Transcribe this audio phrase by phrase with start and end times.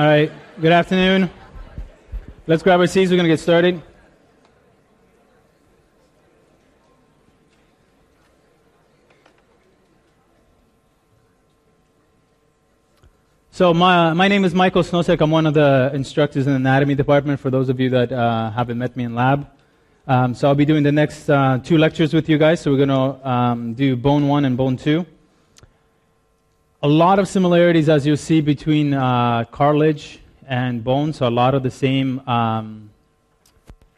[0.00, 1.28] All right, good afternoon.
[2.46, 3.10] Let's grab our seats.
[3.10, 3.82] We're going to get started.
[13.50, 15.20] So, my, my name is Michael Snosek.
[15.20, 18.50] I'm one of the instructors in the anatomy department for those of you that uh,
[18.52, 19.50] haven't met me in lab.
[20.06, 22.62] Um, so, I'll be doing the next uh, two lectures with you guys.
[22.62, 25.04] So, we're going to um, do bone one and bone two
[26.82, 31.12] a lot of similarities, as you see, between uh, cartilage and bone.
[31.12, 32.90] So a lot of the same um,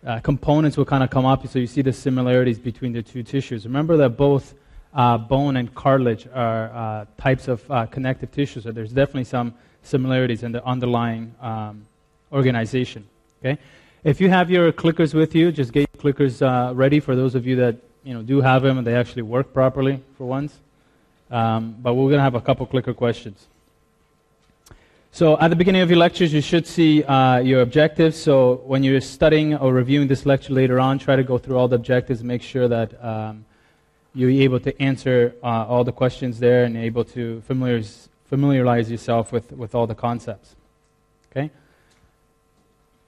[0.04, 1.46] uh, components will kind of come up.
[1.46, 3.64] So you see the similarities between the two tissues.
[3.66, 4.54] Remember that both
[4.94, 8.64] uh, bone and cartilage are uh, types of uh, connective tissues.
[8.64, 11.86] So there's definitely some similarities in the underlying um,
[12.32, 13.06] organization.
[13.40, 13.60] Okay.
[14.02, 17.36] If you have your clickers with you, just get your clickers uh, ready for those
[17.36, 20.58] of you that you know do have them and they actually work properly for once.
[21.32, 23.48] Um, but we're going to have a couple clicker questions.
[25.14, 28.16] So at the beginning of your lectures, you should see uh, your objectives.
[28.16, 31.68] So when you're studying or reviewing this lecture later on, try to go through all
[31.68, 33.44] the objectives make sure that um,
[34.14, 39.32] you're able to answer uh, all the questions there and able to familiarize, familiarize yourself
[39.32, 40.54] with, with all the concepts.
[41.30, 41.50] Okay?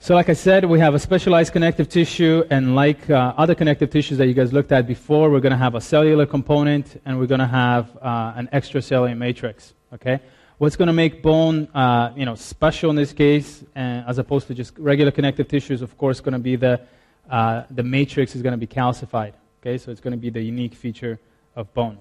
[0.05, 3.89] So, like I said, we have a specialized connective tissue, and like uh, other connective
[3.89, 7.19] tissues that you guys looked at before, we're going to have a cellular component and
[7.19, 9.73] we're going to have uh, an extracellular matrix.
[9.95, 10.21] Okay?
[10.59, 14.55] What's going to make bone, uh, you know, special in this case, as opposed to
[14.55, 16.83] just regular connective tissues, of course, going to be the
[17.31, 19.33] uh, the matrix is going to be calcified.
[19.63, 21.19] Okay, so it's going to be the unique feature
[21.57, 21.97] of bone.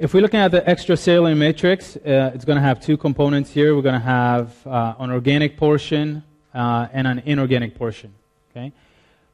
[0.00, 3.76] If we're looking at the extracellular matrix, uh, it's going to have two components here.
[3.76, 6.24] We're going to have uh, an organic portion
[6.54, 8.14] uh, and an inorganic portion.
[8.50, 8.72] Okay?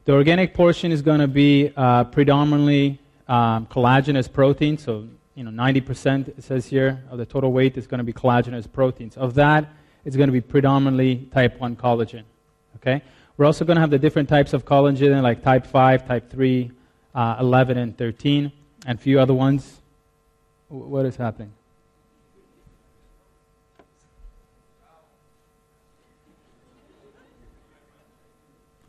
[0.03, 4.77] The organic portion is going to be uh, predominantly um, collagenous protein.
[4.77, 8.11] So, you know, 90% it says here of the total weight is going to be
[8.11, 9.15] collagenous proteins.
[9.15, 9.69] Of that,
[10.03, 12.23] it's going to be predominantly type 1 collagen.
[12.75, 13.01] Okay?
[13.37, 16.71] We're also going to have the different types of collagen, like type 5, type 3,
[17.15, 18.51] uh, 11, and 13,
[18.85, 19.79] and a few other ones.
[20.69, 21.53] What is happening?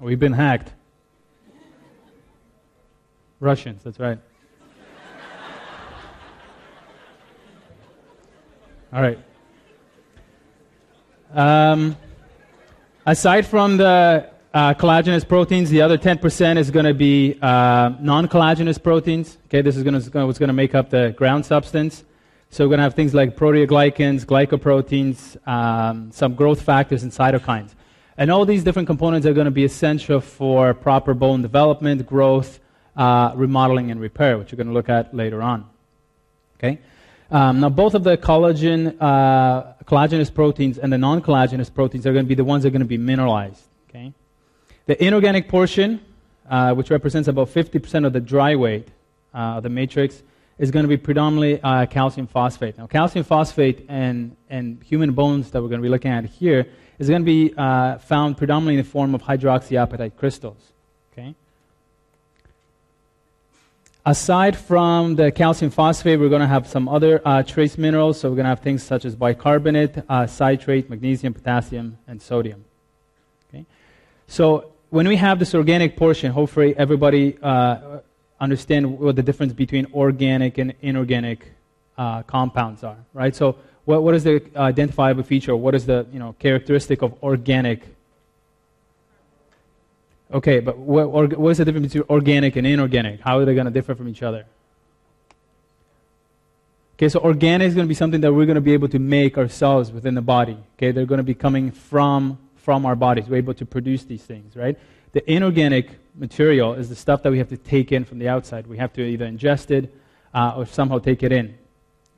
[0.00, 0.72] We've been hacked.
[3.40, 4.18] Russians, that's right.
[8.92, 9.18] All right.
[11.32, 11.96] Um,
[13.06, 18.28] aside from the uh, collagenous proteins, the other 10% is going to be uh, non
[18.28, 19.38] collagenous proteins.
[19.46, 22.04] Okay, this is going to what's going to make up the ground substance.
[22.50, 27.74] So we're going to have things like proteoglycans, glycoproteins, um, some growth factors, and cytokines.
[28.16, 32.58] And all these different components are going to be essential for proper bone development, growth,
[32.96, 35.68] uh, remodeling, and repair, which we're going to look at later on.
[36.58, 36.80] Okay?
[37.30, 42.14] Um, now, both of the collagen, uh, collagenous proteins and the non collagenous proteins are
[42.14, 43.62] going to be the ones that are going to be mineralized.
[43.90, 44.14] Okay?
[44.88, 46.00] The inorganic portion,
[46.48, 48.88] uh, which represents about 50% of the dry weight
[49.34, 50.22] uh, of the matrix,
[50.58, 52.78] is going to be predominantly uh, calcium phosphate.
[52.78, 56.68] Now, calcium phosphate and, and human bones that we're going to be looking at here
[56.98, 60.72] is going to be uh, found predominantly in the form of hydroxyapatite crystals.
[61.12, 61.34] Okay?
[64.06, 68.20] Aside from the calcium phosphate, we're going to have some other uh, trace minerals.
[68.20, 72.64] So we're going to have things such as bicarbonate, uh, citrate, magnesium, potassium, and sodium.
[73.50, 73.66] Okay?
[74.26, 78.00] So when we have this organic portion, hopefully everybody uh,
[78.40, 81.52] understand what the difference between organic and inorganic
[81.96, 83.34] uh, compounds are, right?
[83.34, 85.54] So what, what is the identifiable feature?
[85.56, 87.82] What is the you know, characteristic of organic?
[90.32, 93.20] Okay, but what, or, what is the difference between organic and inorganic?
[93.20, 94.46] How are they going to differ from each other?
[96.96, 98.98] Okay, so organic is going to be something that we're going to be able to
[98.98, 100.58] make ourselves within the body.
[100.76, 102.38] Okay, they're going to be coming from
[102.68, 103.24] from our bodies.
[103.26, 104.78] We're able to produce these things, right?
[105.12, 108.66] The inorganic material is the stuff that we have to take in from the outside.
[108.66, 109.90] We have to either ingest it
[110.34, 111.56] uh, or somehow take it in.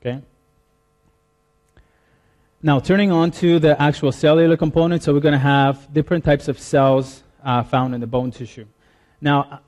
[0.01, 0.21] Okay?
[2.61, 6.49] Now, turning on to the actual cellular component, so we're going to have different types
[6.49, 8.65] of cells uh, found in the bone tissue.
[9.21, 9.61] Now,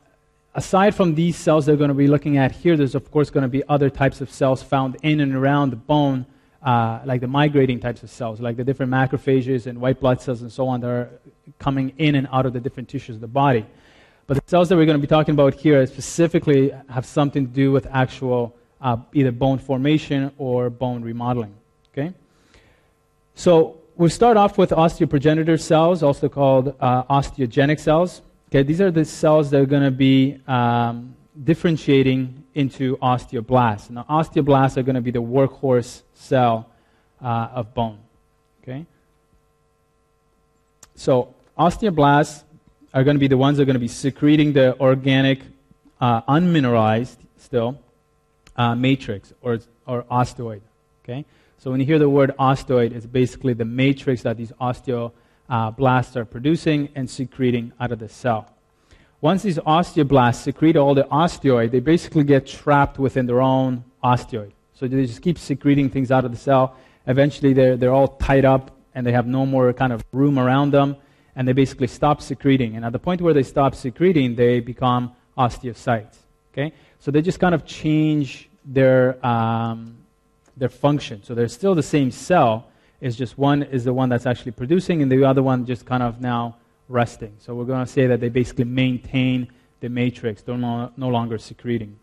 [0.54, 3.30] aside from these cells that we're going to be looking at here, there's of course
[3.30, 6.26] going to be other types of cells found in and around the bone
[6.64, 10.42] uh, like the migrating types of cells, like the different macrophages and white blood cells
[10.42, 11.10] and so on that are
[11.60, 13.66] coming in and out of the different tissues of the body.
[14.28, 17.52] But the cells that we're going to be talking about here specifically have something to
[17.52, 21.54] do with actual uh, either bone formation or bone remodeling.
[21.92, 22.14] Okay?
[23.36, 28.22] So we start off with osteoprogenitor cells, also called uh, osteogenic cells.
[28.50, 33.90] Okay, these are the cells that are going to be um, differentiating into osteoblasts.
[33.90, 36.70] Now, osteoblasts are going to be the workhorse cell
[37.22, 38.00] uh, of bone.
[38.62, 38.86] Okay?
[40.96, 42.44] So, osteoblasts
[42.94, 45.42] are going to be the ones that are going to be secreting the organic,
[46.00, 47.80] uh, unmineralized still,
[48.56, 50.62] uh, matrix or, or osteoid.
[51.04, 51.26] Okay?
[51.58, 56.26] So when you hear the word osteoid, it's basically the matrix that these osteoblasts are
[56.26, 58.50] producing and secreting out of the cell.
[59.22, 64.52] Once these osteoblasts secrete all the osteoid, they basically get trapped within their own osteoid.
[64.84, 66.76] So they just keep secreting things out of the cell.
[67.08, 70.72] Eventually, they're, they're all tied up and they have no more kind of room around
[70.72, 70.98] them,
[71.38, 72.76] and they basically stop secreting.
[72.76, 76.18] And at the point where they stop secreting, they become osteocytes.
[76.52, 76.74] Okay?
[77.00, 80.00] So they just kind of change their, um,
[80.58, 81.24] their function.
[81.24, 82.68] So they're still the same cell,
[83.00, 86.04] it's just one is the one that's actually producing, and the other one just kind
[86.04, 86.58] of now
[86.90, 87.34] resting.
[87.40, 89.48] So we're going to say that they basically maintain
[89.80, 92.00] the matrix, they're no, no longer secreting.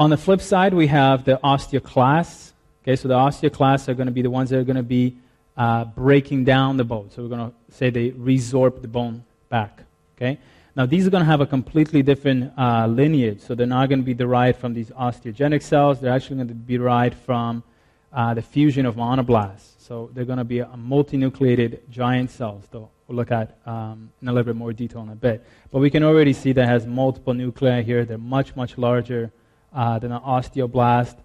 [0.00, 2.52] On the flip side, we have the osteoclasts.
[2.82, 5.18] Okay, so the osteoclasts are going to be the ones that are going to be
[5.58, 7.10] uh, breaking down the bone.
[7.10, 9.82] So we're going to say they resorb the bone back.
[10.16, 10.38] Okay,
[10.74, 13.42] now these are going to have a completely different uh, lineage.
[13.42, 16.00] So they're not going to be derived from these osteogenic cells.
[16.00, 17.62] They're actually going to be derived from
[18.10, 19.74] uh, the fusion of monoblasts.
[19.80, 22.64] So they're going to be a multinucleated giant cells.
[22.70, 25.44] Though we'll look at um, in a little bit more detail in a bit.
[25.70, 28.06] But we can already see that has multiple nuclei here.
[28.06, 29.30] They're much much larger
[29.72, 31.16] uh, than an osteoblast,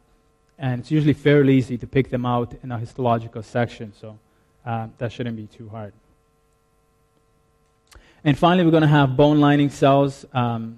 [0.57, 3.93] and it's usually fairly easy to pick them out in a histological section.
[3.99, 4.17] So
[4.65, 5.93] uh, that shouldn't be too hard.
[8.23, 10.25] And finally, we're going to have bone lining cells.
[10.33, 10.77] Um,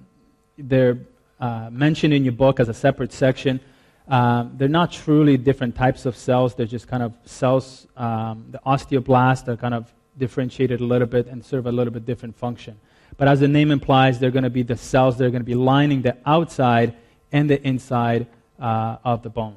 [0.58, 0.98] they're
[1.40, 3.60] uh, mentioned in your book as a separate section.
[4.08, 6.56] Um, they're not truly different types of cells.
[6.56, 7.88] They're just kind of cells.
[7.96, 12.06] Um, the osteoblasts are kind of differentiated a little bit and serve a little bit
[12.06, 12.80] different function.
[13.18, 15.46] But as the name implies, they're going to be the cells that are going to
[15.46, 16.96] be lining the outside
[17.32, 18.28] and the inside
[18.60, 19.56] uh, of the bone.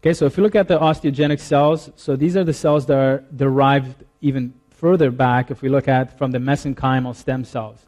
[0.00, 2.96] Okay, so if you look at the osteogenic cells, so these are the cells that
[2.96, 7.84] are derived even further back if we look at from the mesenchymal stem cells.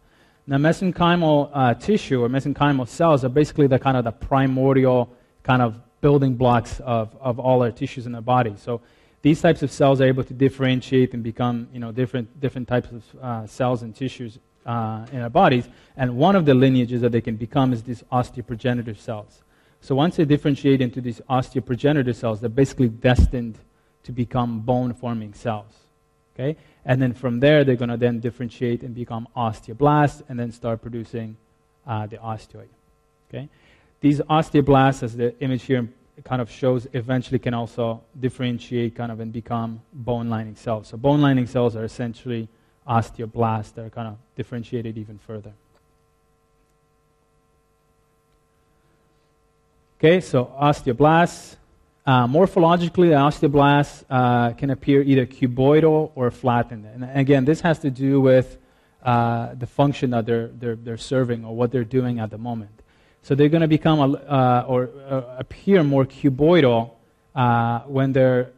[0.46, 5.08] Now, mesenchymal uh, tissue or mesenchymal cells are basically the kind of the primordial
[5.44, 8.54] kind of building blocks of, of all our tissues in the body.
[8.56, 8.80] So
[9.22, 12.88] these types of cells are able to differentiate and become you know, different, different types
[12.90, 15.68] of uh, cells and tissues uh, in our bodies.
[15.96, 19.42] And one of the lineages that they can become is these osteoprogenitor cells.
[19.80, 23.58] So once they differentiate into these osteoprogenitor cells, they're basically destined
[24.04, 25.72] to become bone forming cells.
[26.34, 26.56] Okay?
[26.84, 30.82] And then from there, they're going to then differentiate and become osteoblasts and then start
[30.82, 31.36] producing
[31.86, 32.68] uh, the osteoid.
[33.28, 33.48] Okay?
[34.00, 35.88] These osteoblasts, as the image here
[36.24, 40.88] kind of shows, eventually can also differentiate kind of and become bone lining cells.
[40.88, 42.48] So bone lining cells are essentially
[42.90, 45.52] osteoblasts that are kind of differentiated even further.
[49.98, 51.56] Okay, so osteoblasts,
[52.06, 56.86] uh, morphologically, the osteoblasts uh, can appear either cuboidal or flattened.
[56.86, 58.56] And again, this has to do with
[59.04, 62.70] uh, the function that they're, they're, they're serving or what they're doing at the moment.
[63.22, 66.92] So they're going to become a, uh, or uh, appear more cuboidal
[67.34, 68.50] uh, when they're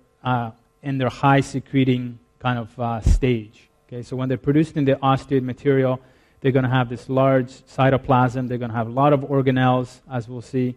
[0.82, 3.68] in their high secreting kind of stage.
[3.92, 6.00] Okay, so when they're producing the osteoid material,
[6.40, 8.48] they're going to have this large cytoplasm.
[8.48, 10.76] They're going to have a lot of organelles, as we'll see.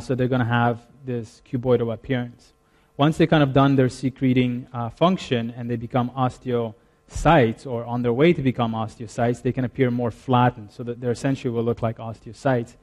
[0.00, 2.52] so they're going to have this cuboidal appearance.
[2.96, 8.02] Once they kind of done their secreting uh, function and they become osteocytes or on
[8.02, 11.64] their way to become osteocytes, they can appear more flattened so that they essentially will
[11.64, 12.76] look like osteocytes.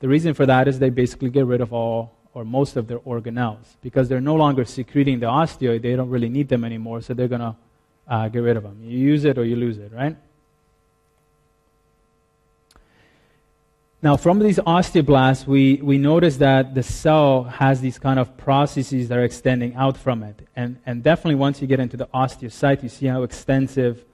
[0.00, 2.98] The reason for that is they basically get rid of all or most of their
[2.98, 5.82] organelles because they're no longer secreting the osteoid.
[5.82, 7.54] They don't really need them anymore, so they're going to
[8.12, 8.78] uh, get rid of them.
[8.82, 10.14] You use it or you lose it, right?
[14.02, 19.08] Now, from these osteoblasts, we, we notice that the cell has these kind of processes
[19.08, 20.46] that are extending out from it.
[20.54, 24.04] And, and definitely, once you get into the osteocyte, you see how extensive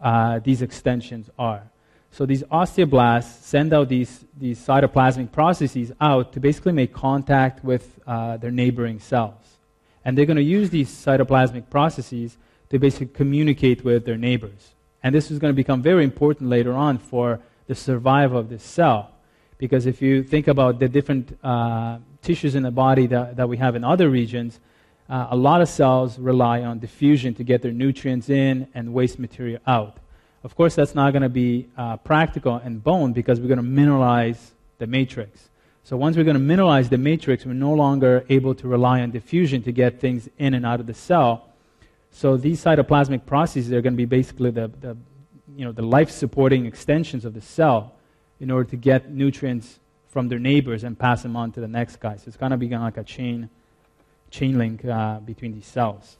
[0.00, 1.62] uh, these extensions are.
[2.10, 8.00] So, these osteoblasts send out these, these cytoplasmic processes out to basically make contact with
[8.04, 9.58] uh, their neighboring cells.
[10.04, 12.36] And they're going to use these cytoplasmic processes
[12.70, 14.74] to basically communicate with their neighbors.
[15.02, 18.62] And this is going to become very important later on for the survival of this
[18.62, 19.14] cell
[19.58, 23.56] because if you think about the different uh, tissues in the body that, that we
[23.56, 24.60] have in other regions,
[25.08, 29.18] uh, a lot of cells rely on diffusion to get their nutrients in and waste
[29.18, 29.98] material out.
[30.42, 33.64] Of course, that's not going to be uh, practical in bone because we're going to
[33.64, 35.48] mineralize the matrix.
[35.84, 39.10] So once we're going to mineralize the matrix, we're no longer able to rely on
[39.10, 41.53] diffusion to get things in and out of the cell.
[42.14, 44.96] So these cytoplasmic processes are going to be basically the, the,
[45.56, 47.96] you know, the life-supporting extensions of the cell
[48.38, 49.80] in order to get nutrients
[50.10, 52.14] from their neighbors and pass them on to the next guy.
[52.16, 53.50] So it's going to be like a chain,
[54.30, 56.16] chain link uh, between these cells.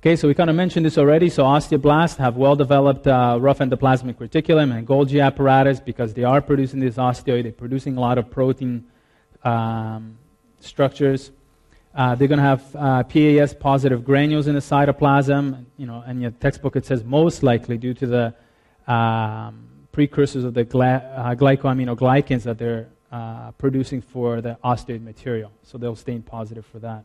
[0.00, 1.30] Okay, so we kind of mentioned this already.
[1.30, 6.80] So osteoblasts have well-developed uh, rough endoplasmic reticulum and Golgi apparatus because they are producing
[6.80, 7.44] this osteoid.
[7.44, 8.84] They're producing a lot of protein
[9.44, 10.18] um,
[10.60, 11.30] structures.
[11.94, 15.64] Uh, they're going to have uh, PAS positive granules in the cytoplasm.
[15.76, 20.54] You know, in your textbook it says most likely due to the um, precursors of
[20.54, 25.52] the gly- uh, glycoaminoglycans that they're uh, producing for the osteoid material.
[25.62, 27.04] So they'll stain positive for that.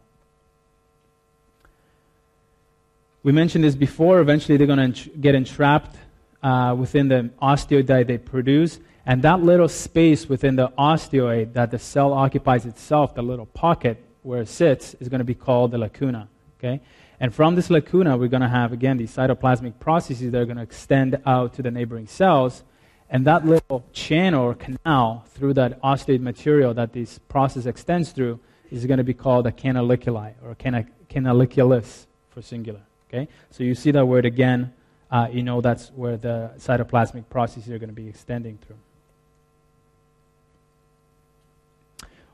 [3.22, 4.19] We mentioned this before.
[4.22, 5.98] Eventually, they're going to get entrapped
[6.41, 8.79] uh, within the osteoid they produce.
[9.05, 14.03] And that little space within the osteoid that the cell occupies itself, the little pocket
[14.24, 16.28] where it sits, is going to be called the lacuna.
[16.60, 16.82] Okay?
[17.20, 20.58] And from this lacuna, we're going to have, again, these cytoplasmic processes that are going
[20.58, 22.64] to extend out to the neighboring cells.
[23.10, 28.40] And that little channel or canal through that osteoid material that this process extends through
[28.72, 32.82] is going to be called a canaliculi or canaliculus for singular.
[33.10, 33.28] Okay?
[33.50, 34.74] So you see that word again,
[35.12, 38.78] uh, you know that's where the cytoplasmic processes are going to be extending through.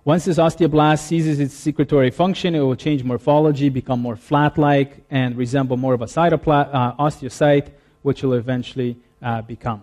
[0.06, 5.36] Once this osteoblast ceases its secretory function, it will change morphology, become more flat-like, and
[5.36, 7.72] resemble more of a uh, osteocyte,
[8.04, 9.82] which will eventually uh, become.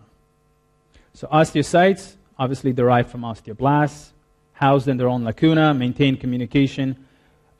[1.13, 4.11] So osteocytes, obviously derived from osteoblasts,
[4.53, 7.05] housed in their own lacuna, maintain communication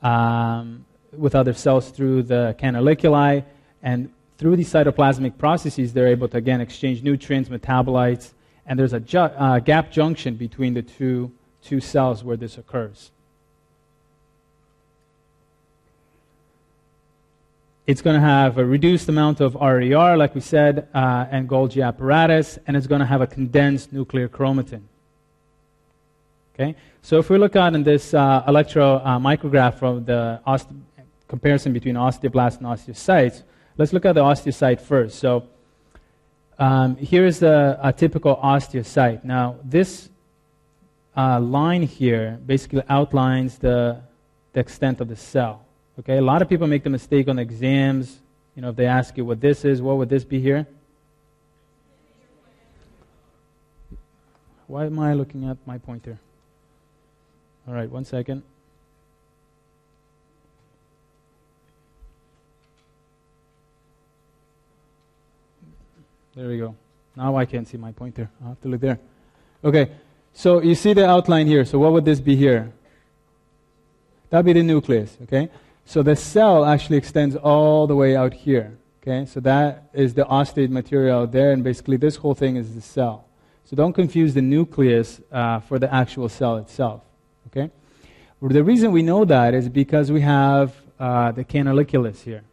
[0.01, 3.43] um, with other cells through the canaliculi,
[3.81, 8.31] and through these cytoplasmic processes, they're able to again exchange nutrients, metabolites,
[8.65, 11.29] and there's a ju- uh, gap junction between the two,
[11.63, 13.11] two cells where this occurs.
[17.85, 21.85] It's going to have a reduced amount of RER, like we said, uh, and Golgi
[21.85, 24.83] apparatus, and it's going to have a condensed nuclear chromatin.
[26.53, 26.75] Okay?
[27.01, 30.79] So if we look at in this uh, electro uh, the oste-
[31.27, 33.43] comparison between osteoblasts and osteocytes,
[33.77, 35.19] let's look at the osteocyte first.
[35.19, 35.43] So
[36.57, 39.25] um, here is a typical osteocyte.
[39.25, 40.09] Now, this
[41.15, 44.01] uh, line here basically outlines the,
[44.53, 45.65] the extent of the cell.
[45.99, 48.19] Okay, a lot of people make the mistake on exams.
[48.55, 50.67] You know, if they ask you what this is, what would this be here?
[54.67, 56.17] Why am I looking at my pointer?
[57.67, 58.41] All right, one second.
[66.35, 66.75] There we go.
[67.15, 68.27] Now I can't see my pointer.
[68.41, 68.99] I'll have to look there.
[69.63, 69.91] Okay,
[70.33, 71.63] so you see the outline here.
[71.65, 72.73] So what would this be here?
[74.29, 75.49] That'd be the nucleus, okay?
[75.85, 79.25] So the cell actually extends all the way out here, okay?
[79.25, 83.25] So that is the osteoid material there, and basically this whole thing is the cell.
[83.65, 87.01] So don't confuse the nucleus uh, for the actual cell itself,
[87.47, 87.69] okay?
[88.41, 92.43] The reason we know that is because we have uh, the canaliculus here,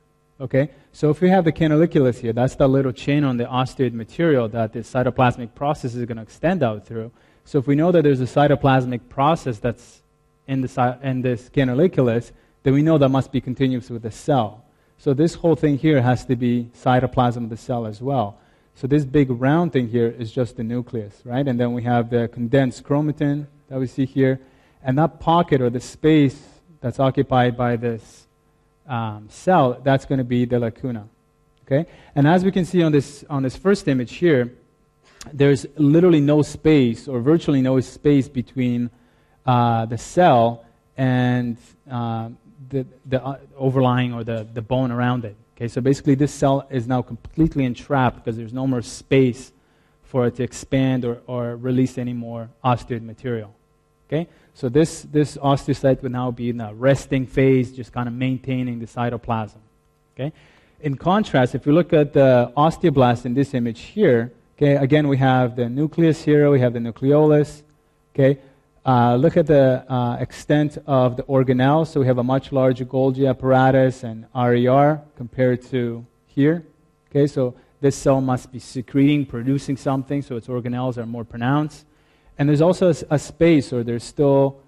[0.41, 0.71] Okay?
[0.93, 4.49] So if we have the canaliculus here, that's the little chain on the osteoid material
[4.49, 7.13] that the cytoplasmic process is going to extend out through.
[7.51, 10.03] So if we know that there's a cytoplasmic process that's
[10.47, 12.31] in, the, in this canaliculus,
[12.63, 14.65] then we know that must be continuous with the cell.
[14.99, 18.39] So this whole thing here has to be cytoplasm of the cell as well.
[18.77, 21.45] So this big round thing here is just the nucleus, right?
[21.45, 24.39] And then we have the condensed chromatin that we see here.
[24.85, 26.41] And that pocket or the space
[26.81, 28.29] that's occupied by this
[28.87, 31.09] um, cell, that's going to be the lacuna.
[31.67, 31.91] Okay?
[32.15, 34.53] And as we can see on this, on this first image here,
[35.33, 38.91] there's literally no space or virtually no space between
[39.47, 40.65] uh, the cell
[40.97, 41.57] and
[41.91, 42.29] uh,
[42.69, 45.37] the, the uh, overlying or the, the bone around it.
[45.57, 49.53] Okay, so basically, this cell is now completely entrapped because there's no more space
[50.05, 53.55] for it to expand or, or release any more osteoid material.
[54.09, 58.15] Okay, so this, this osteocyte would now be in a resting phase, just kind of
[58.15, 59.59] maintaining the cytoplasm.
[60.15, 60.33] Okay?
[60.81, 65.17] In contrast, if you look at the osteoblast in this image here, okay, again we
[65.17, 67.63] have the nucleus here, we have the nucleolus.
[68.15, 68.39] Okay?
[68.85, 71.87] Uh, look at the uh, extent of the organelle.
[71.87, 76.67] So we have a much larger Golgi apparatus and RER compared to here.
[77.11, 81.87] Okay, so this cell must be secreting, producing something, so its organelles are more pronounced.
[82.39, 84.61] And there's also a, a space, or there's still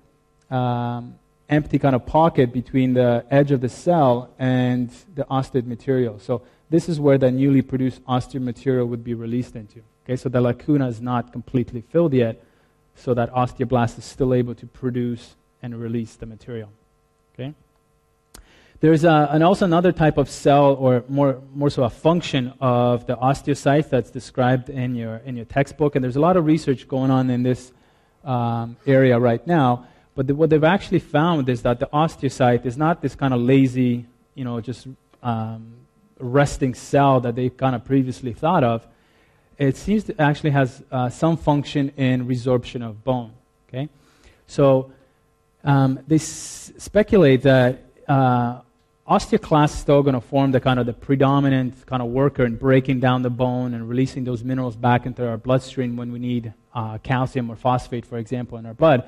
[0.50, 1.16] um,
[1.50, 6.18] empty kind of pocket between the edge of the cell and the osteoid material.
[6.18, 6.42] So
[6.72, 9.82] this is where the newly produced osteoid material would be released into.
[10.04, 12.42] Okay, so the lacuna is not completely filled yet,
[12.96, 16.70] so that osteoblast is still able to produce and release the material.
[17.34, 17.52] Okay.
[18.80, 23.06] There's a, and also another type of cell, or more, more so a function of
[23.06, 25.94] the osteocyte that's described in your, in your textbook.
[25.94, 27.70] And there's a lot of research going on in this
[28.24, 29.86] um, area right now.
[30.14, 33.40] But the, what they've actually found is that the osteocyte is not this kind of
[33.40, 34.88] lazy, you know, just
[35.22, 35.74] um,
[36.22, 38.86] resting cell that they kind of previously thought of.
[39.58, 43.32] It seems to actually has uh, some function in resorption of bone.
[43.68, 43.88] Okay,
[44.46, 44.92] so
[45.64, 48.60] um, they s- speculate that uh,
[49.08, 52.56] osteoclast is still going to form the kind of the predominant kind of worker in
[52.56, 56.52] breaking down the bone and releasing those minerals back into our bloodstream when we need
[56.74, 59.04] uh, calcium or phosphate, for example, in our blood.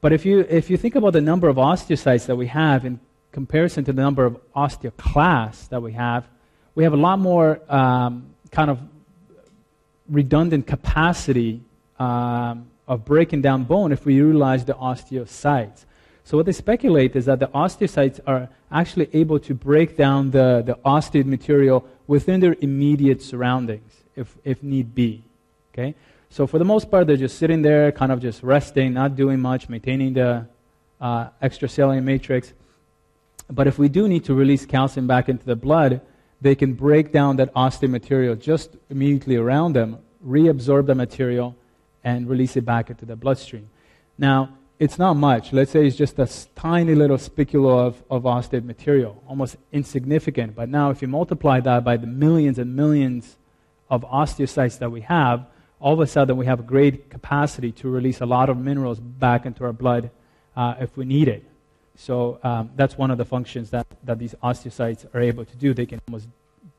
[0.00, 3.00] But if you, if you think about the number of osteocytes that we have in
[3.32, 6.28] comparison to the number of osteoclasts that we have,
[6.74, 8.78] we have a lot more um, kind of
[10.08, 11.60] redundant capacity
[11.98, 15.84] um, of breaking down bone if we utilize the osteocytes.
[16.24, 20.62] So what they speculate is that the osteocytes are actually able to break down the,
[20.64, 25.22] the osteoid material within their immediate surroundings, if, if need be.
[25.72, 25.94] Okay?
[26.30, 29.40] So for the most part, they're just sitting there, kind of just resting, not doing
[29.40, 30.46] much, maintaining the
[31.00, 32.52] uh, extracellular matrix.
[33.50, 36.00] But if we do need to release calcium back into the blood,
[36.44, 41.56] they can break down that osteoid material just immediately around them, reabsorb the material,
[42.04, 43.70] and release it back into the bloodstream.
[44.18, 45.54] Now, it's not much.
[45.54, 50.54] Let's say it's just a tiny little spicula of, of osteoid material, almost insignificant.
[50.54, 53.36] But now, if you multiply that by the millions and millions
[53.88, 55.46] of osteocytes that we have,
[55.80, 59.00] all of a sudden we have a great capacity to release a lot of minerals
[59.00, 60.10] back into our blood
[60.56, 61.42] uh, if we need it.
[61.96, 65.72] So um, that's one of the functions that, that these osteocytes are able to do.
[65.72, 66.28] They can almost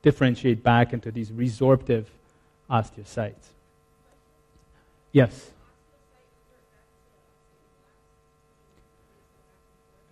[0.05, 2.05] differentiate back into these resorptive
[2.69, 3.47] osteocytes.
[5.11, 5.51] Yes?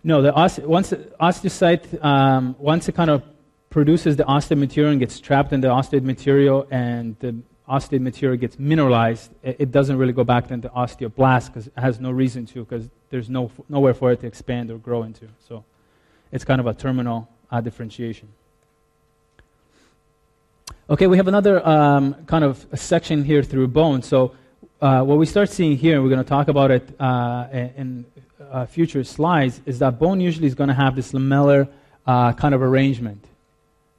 [0.02, 3.22] No, the oste- once the osteocyte, um, once it kind of
[3.70, 7.34] produces the osteoid material and gets trapped in the osteoid material and the
[7.68, 12.00] osteoid material gets mineralized, it, it doesn't really go back into osteoblast because it has
[12.00, 15.28] no reason to because there's no, nowhere for it to expand or grow into.
[15.48, 15.64] So
[16.32, 18.28] it's kind of a terminal uh, differentiation.
[20.90, 24.02] Okay, we have another um, kind of section here through bone.
[24.02, 24.34] So
[24.82, 28.04] uh, what we start seeing here, and we're going to talk about it uh, in
[28.38, 31.70] uh, future slides, is that bone usually is going to have this lamellar
[32.06, 33.24] uh, kind of arrangement.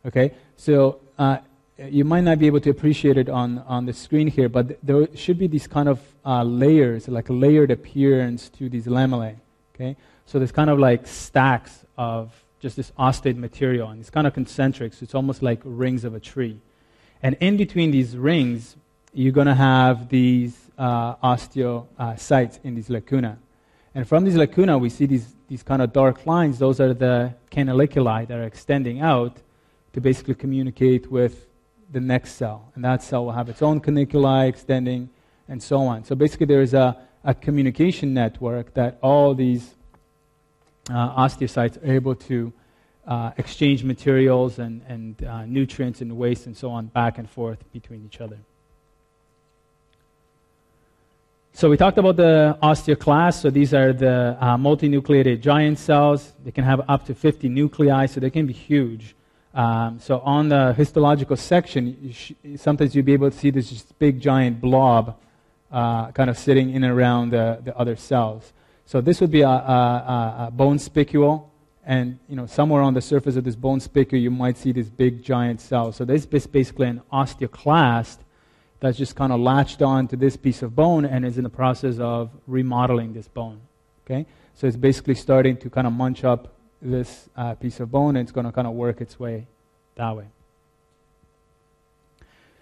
[0.06, 1.40] Okay, so uh,
[1.80, 5.08] you might not be able to appreciate it on, on the screen here, but there
[5.16, 9.38] should be these kind of uh, layers, like a layered appearance to these lamellae.
[9.74, 14.28] Okay, so there's kind of like stacks of just this osteoid material, and it's kind
[14.28, 16.60] of concentric, so it's almost like rings of a tree.
[17.26, 18.76] And in between these rings,
[19.12, 23.40] you're going to have these uh, osteocytes in these lacuna.
[23.96, 26.60] And from these lacuna, we see these, these kind of dark lines.
[26.60, 29.38] Those are the canaliculi that are extending out
[29.94, 31.48] to basically communicate with
[31.92, 32.72] the next cell.
[32.76, 35.10] And that cell will have its own caniculi extending
[35.48, 36.04] and so on.
[36.04, 39.74] So basically, there is a, a communication network that all these
[40.92, 42.54] uh, osteocytes are able to
[43.08, 47.60] uh, exchange materials and, and uh, nutrients and waste and so on back and forth
[47.72, 48.38] between each other.
[51.54, 53.42] So we talked about the osteoclasts.
[53.42, 56.34] So these are the uh, multinucleated giant cells.
[56.44, 59.16] They can have up to 50 nuclei, so they can be huge.
[59.54, 64.20] Um, so on the histological section, sh- sometimes you'll be able to see this big
[64.20, 65.18] giant blob
[65.72, 68.52] uh, kind of sitting in and around the, the other cells.
[68.86, 71.46] So this would be a, a, a, bone spicule,
[71.86, 74.90] and you know somewhere on the surface of this bone spicule you might see this
[74.90, 75.92] big giant cell.
[75.92, 78.18] So this is basically an osteoclast
[78.80, 81.50] that's just kind of latched on to this piece of bone and is in the
[81.50, 83.62] process of remodeling this bone.
[84.06, 88.16] Okay, so it's basically starting to kind of munch up this uh, piece of bone,
[88.16, 89.48] and it's going to kind of work its way
[89.96, 90.26] that way.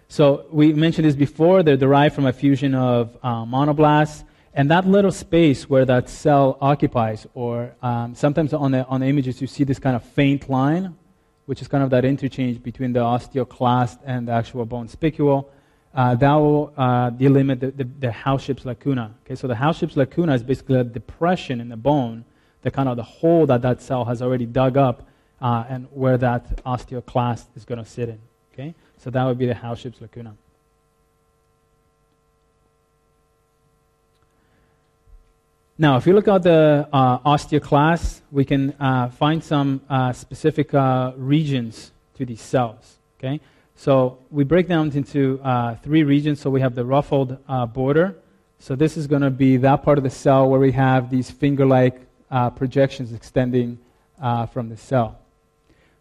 [0.08, 1.64] So we mentioned this before.
[1.64, 4.24] They're derived from a fusion of uh, monoblasts.
[4.56, 9.08] And that little space where that cell occupies, or um, sometimes on the, on the
[9.08, 10.96] images you see this kind of faint line,
[11.48, 15.46] which is kind of that interchange between the osteoclast and the actual bone spicule,
[15.96, 19.16] uh, that will uh, delimit the, the, the Howship's lacuna.
[19.26, 22.24] Okay, so the Howship's lacuna is basically a depression in the bone,
[22.62, 25.08] the kind of the hole that that cell has already dug up,
[25.42, 28.20] uh, and where that osteoclast is going to sit in.
[28.54, 30.36] Okay, so that would be the Howship's lacuna.
[35.84, 40.74] Now, if you look at the uh, osteoclast, we can uh, find some uh, specific
[40.74, 43.00] uh, regions to these cells.
[43.20, 43.42] Okay,
[43.76, 46.40] so we break down into uh, three regions.
[46.40, 48.16] So we have the ruffled uh, border.
[48.60, 51.30] So this is going to be that part of the cell where we have these
[51.30, 52.00] finger-like
[52.56, 53.78] projections extending
[54.54, 55.20] from the cell.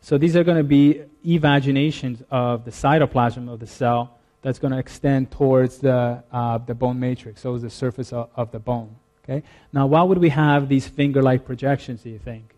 [0.00, 4.74] So these are going to be evaginations of the cytoplasm of the cell that's going
[4.74, 6.22] to extend towards the,
[6.68, 8.94] the bone matrix, so the surface of, of the bone.
[9.24, 9.42] Okay?
[9.72, 12.54] Now, why would we have these finger-like projections, do you think?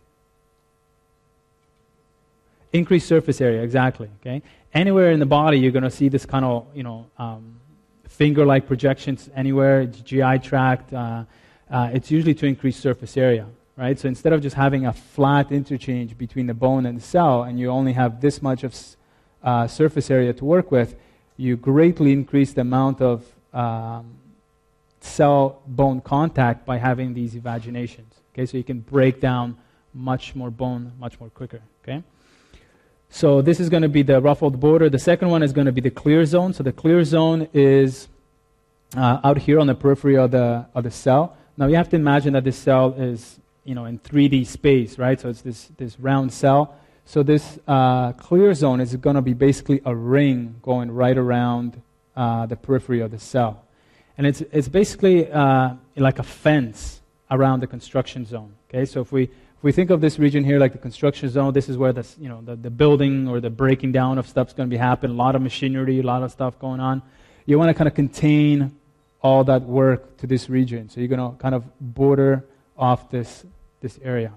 [2.73, 4.09] Increased surface area, exactly.
[4.21, 4.43] Okay?
[4.73, 7.61] Anywhere in the body, you're going to see this kind of, you know, um,
[8.09, 10.93] finger-like projections anywhere, GI tract.
[10.93, 11.25] Uh,
[11.71, 13.47] uh, it's usually to increase surface area,
[13.77, 13.99] right?
[13.99, 17.59] So instead of just having a flat interchange between the bone and the cell, and
[17.59, 18.75] you only have this much of
[19.43, 20.97] uh, surface area to work with,
[21.37, 24.07] you greatly increase the amount of um,
[25.05, 28.15] cell bone contact by having these evaginations.
[28.33, 29.57] Okay, so you can break down
[29.93, 31.63] much more bone much more quicker.
[31.83, 32.03] Okay.
[33.09, 34.91] So this is going to be the ruffled border.
[34.91, 36.53] The second one is going to be the clear zone.
[36.53, 38.09] So the clear zone is
[38.97, 41.37] uh, out here on the periphery of the of the cell.
[41.57, 45.21] Now you have to imagine that this cell is you know in 3D space, right?
[45.21, 46.77] So it's this this round cell.
[47.05, 51.83] So this uh, clear zone is going to be basically a ring going right around
[52.17, 53.64] uh, the periphery of the cell.
[54.17, 57.01] And it's, it's basically uh, like a fence
[57.31, 58.55] around the construction zone.
[58.69, 61.53] Okay, so if we, if we think of this region here like the construction zone,
[61.53, 64.53] this is where the, you know, the, the building or the breaking down of stuff's
[64.53, 67.03] going to be happening, a lot of machinery, a lot of stuff going on.
[67.47, 68.77] You want to kind of contain
[69.21, 70.89] all that work to this region.
[70.89, 72.45] So you're going to kind of border
[72.77, 73.45] off this,
[73.81, 74.33] this area.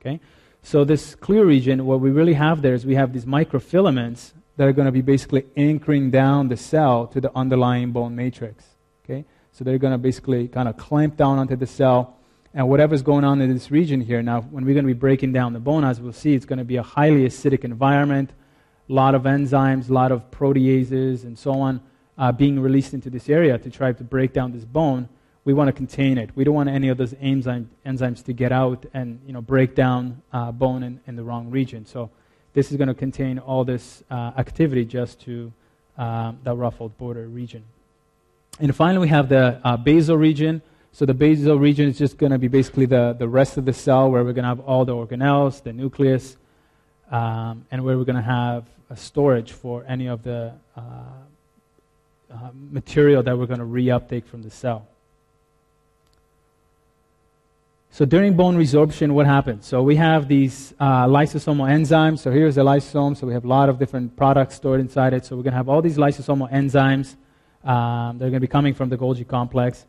[0.00, 0.20] Okay?
[0.62, 4.66] So this clear region, what we really have there is we have these microfilaments that
[4.68, 8.64] are going to be basically anchoring down the cell to the underlying bone matrix.
[9.08, 9.24] Okay?
[9.52, 12.16] So they're going to basically kind of clamp down onto the cell.
[12.52, 15.32] And whatever's going on in this region here, now when we're going to be breaking
[15.32, 18.30] down the bone, as we'll see, it's going to be a highly acidic environment,
[18.88, 21.80] a lot of enzymes, a lot of proteases, and so on
[22.18, 25.08] uh, being released into this area to try to break down this bone
[25.46, 26.30] we want to contain it.
[26.34, 29.76] We don't want any of those enzyme, enzymes to get out and you know, break
[29.76, 31.86] down uh, bone in, in, the wrong region.
[31.86, 32.10] So
[32.52, 35.52] this is going to contain all this uh, activity just to
[35.96, 37.62] um, the ruffled border region.
[38.58, 40.62] And finally, we have the uh, basal region.
[40.92, 43.72] So the basal region is just going to be basically the, the rest of the
[43.72, 46.36] cell where we're going to have all the organelles, the nucleus,
[47.10, 50.80] um, and where we're going to have a storage for any of the uh,
[52.32, 54.86] uh, material that we're going to reuptake from the cell.
[57.90, 59.66] So during bone resorption, what happens?
[59.66, 62.20] So we have these uh, lysosomal enzymes.
[62.20, 63.16] So here's the lysosome.
[63.16, 65.24] So we have a lot of different products stored inside it.
[65.26, 67.16] So we're going to have all these lysosomal enzymes.
[67.64, 69.86] Um, they're going to be coming from the Golgi complex.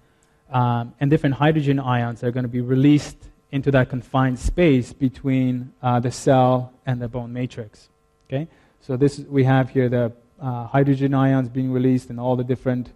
[0.49, 3.17] Um, and different hydrogen ions are going to be released
[3.51, 7.89] into that confined space between uh, the cell and the bone matrix.
[8.27, 8.47] Okay?
[8.81, 12.91] So this we have here the uh, hydrogen ions being released and all the different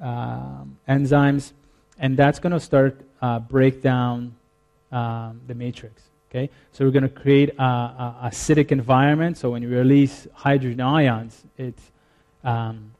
[0.00, 1.52] um, enzymes.
[1.98, 4.34] And that's going to start uh, break down
[4.92, 6.02] um, the matrix.
[6.30, 9.38] Okay, so we're going to create a, a, acidic environment.
[9.38, 11.92] So when you release hydrogen ions, it's
[12.42, 12.93] um,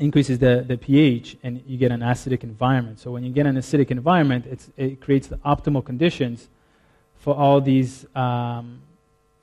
[0.00, 2.98] increases the, the pH, and you get an acidic environment.
[2.98, 6.48] So when you get an acidic environment, it creates the optimal conditions
[7.16, 8.80] for all these um,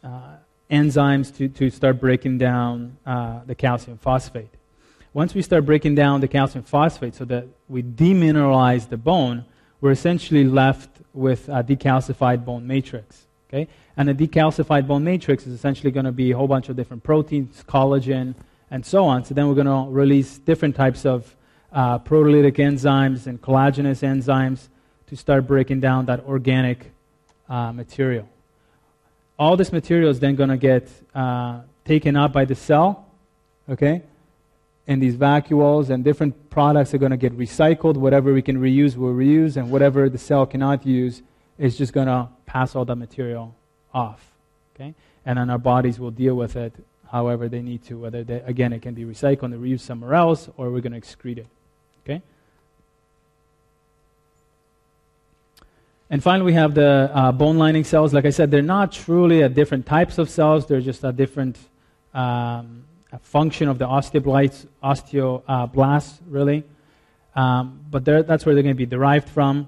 [0.03, 0.37] uh,
[0.69, 4.49] enzymes to, to start breaking down uh, the calcium phosphate.
[5.13, 9.45] Once we start breaking down the calcium phosphate so that we demineralize the bone,
[9.79, 13.27] we're essentially left with a decalcified bone matrix.
[13.49, 13.67] Okay?
[13.95, 17.03] And a decalcified bone matrix is essentially going to be a whole bunch of different
[17.03, 18.35] proteins, collagen,
[18.69, 19.23] and so on.
[19.23, 21.35] So then we're going to release different types of
[21.71, 24.67] uh, proteolytic enzymes and collagenous enzymes
[25.07, 26.91] to start breaking down that organic
[27.49, 28.27] uh, material.
[29.39, 33.05] All this material is then going to get uh, taken up by the cell,
[33.69, 34.01] okay?
[34.87, 37.97] And these vacuoles, and different products are going to get recycled.
[37.97, 41.21] Whatever we can reuse, we'll reuse, and whatever the cell cannot use
[41.57, 43.55] is just going to pass all that material
[43.93, 44.31] off.
[44.75, 44.93] Okay?
[45.25, 46.73] And then our bodies will deal with it
[47.11, 50.49] however they need to, whether, they, again, it can be recycled and reused somewhere else,
[50.57, 51.47] or we're going to excrete it.
[52.03, 52.21] Okay?
[56.09, 58.13] And finally, we have the uh, bone lining cells.
[58.13, 60.65] Like I said, they're not truly a different types of cells.
[60.65, 61.57] They're just a different
[62.13, 66.63] um, a function of the osteoblasts, osteoblasts really.
[67.35, 69.67] Um, but that's where they're going to be derived from.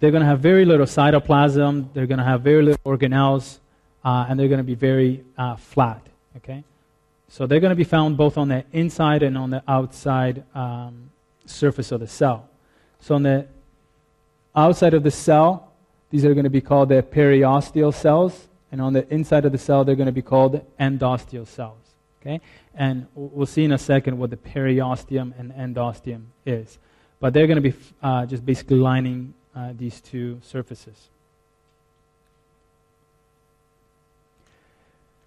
[0.00, 1.92] They're going to have very little cytoplasm.
[1.94, 3.58] They're going to have very little organelles,
[4.04, 6.06] uh, and they're going to be very uh, flat.
[6.36, 6.62] Okay,
[7.28, 11.10] so they're going to be found both on the inside and on the outside um,
[11.44, 12.48] surface of the cell.
[13.00, 13.46] So on the
[14.54, 15.72] outside of the cell,
[16.10, 19.58] these are going to be called the periosteal cells, and on the inside of the
[19.58, 21.78] cell, they're going to be called endosteal cells.
[22.20, 22.40] Okay?
[22.74, 26.78] And we'll see in a second what the periosteum and endosteum is.
[27.20, 31.08] But they're going to be uh, just basically lining uh, these two surfaces.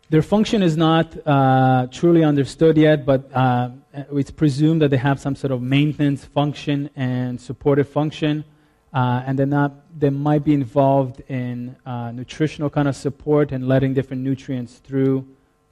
[0.09, 5.19] Their function is not uh, truly understood yet, but uh, it's presumed that they have
[5.19, 8.43] some sort of maintenance function and supportive function,
[8.91, 13.67] uh, and they're not, they might be involved in uh, nutritional kind of support and
[13.67, 15.27] letting different nutrients through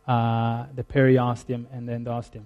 [0.07, 2.43] uh, the periosteum and the endosteum.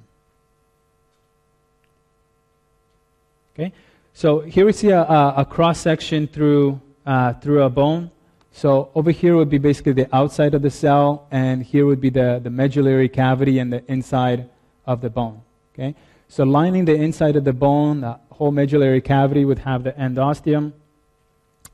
[3.54, 3.74] Okay,
[4.14, 8.10] so here we see a, a, cross section through uh, through a bone.
[8.52, 12.10] So over here would be basically the outside of the cell, and here would be
[12.10, 14.50] the, the medullary cavity and the inside
[14.86, 15.42] of the bone.
[15.74, 15.96] Okay?
[16.28, 20.74] So lining the inside of the bone, the whole medullary cavity would have the endosteum,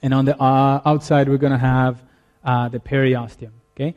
[0.01, 2.01] and on the uh, outside we're going to have
[2.43, 3.51] uh, the periosteum.
[3.75, 3.95] Okay?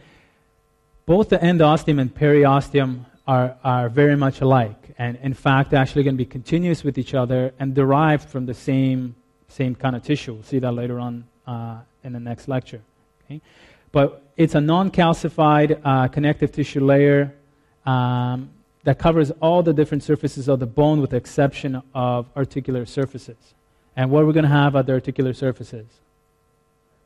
[1.05, 6.15] Both the endosteum and periosteum are, are very much alike, and in fact, actually going
[6.15, 9.15] to be continuous with each other and derived from the same,
[9.49, 10.35] same kind of tissue.
[10.35, 12.83] We'll see that later on uh, in the next lecture.
[13.25, 13.41] Okay?
[13.93, 17.35] But it's a non calcified uh, connective tissue layer
[17.87, 18.51] um,
[18.85, 23.55] that covers all the different surfaces of the bone with the exception of articular surfaces.
[23.97, 25.87] And what we're going to have at the articular surfaces?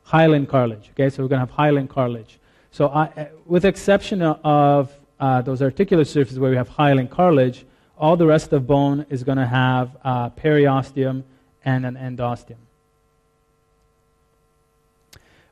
[0.03, 0.91] Hyaline cartilage.
[0.91, 2.39] Okay, so we're going to have hyaline cartilage.
[2.71, 7.65] So, I, uh, with exception of uh, those articular surfaces where we have hyaline cartilage,
[7.97, 11.23] all the rest of bone is going to have uh, periosteum
[11.63, 12.57] and an endosteum.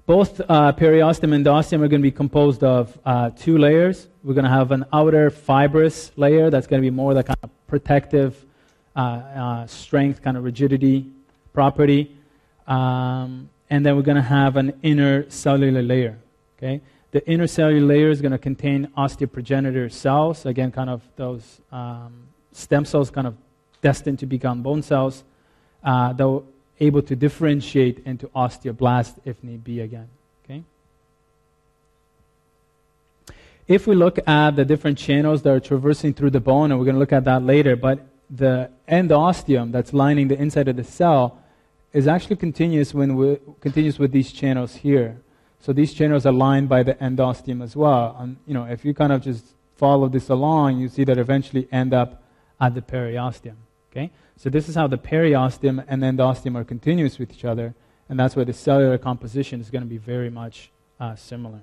[0.06, 4.10] Both uh, periosteum and endosteum are going to be composed of uh, two layers.
[4.22, 7.40] We're going to have an outer fibrous layer that's going to be more the kind
[7.42, 8.46] of protective
[8.96, 11.10] uh, uh strength, kind of rigidity
[11.54, 12.18] property.
[12.68, 16.18] Um, and then we're going to have an inner cellular layer.
[16.58, 16.82] Okay?
[17.12, 22.28] The inner cellular layer is going to contain osteoprogenitor cells, again, kind of those um,
[22.52, 23.38] stem cells kind of
[23.82, 25.24] destined to become bone cells.
[25.82, 26.12] Uh,
[26.80, 30.08] able to differentiate into osteoblast if need be again.
[30.44, 30.64] Okay?
[33.68, 36.86] If we look at the different channels that are traversing through the bone, and we're
[36.86, 40.84] going to look at that later, but the endosteum that's lining the inside of the
[40.84, 41.40] cell
[41.94, 45.18] is actually continuous, when we, continuous with these channels here.
[45.60, 48.18] So these channels are lined by the endosteum as well.
[48.20, 51.68] And you know, if you kind of just follow this along, you see that eventually
[51.72, 52.24] end up
[52.60, 53.56] at the periosteum.
[53.94, 54.10] Okay?
[54.38, 57.76] So this is how the periosteum and the endosteum are continuous with each other,
[58.10, 61.62] and that's why the cellular composition is going to be very much uh, similar.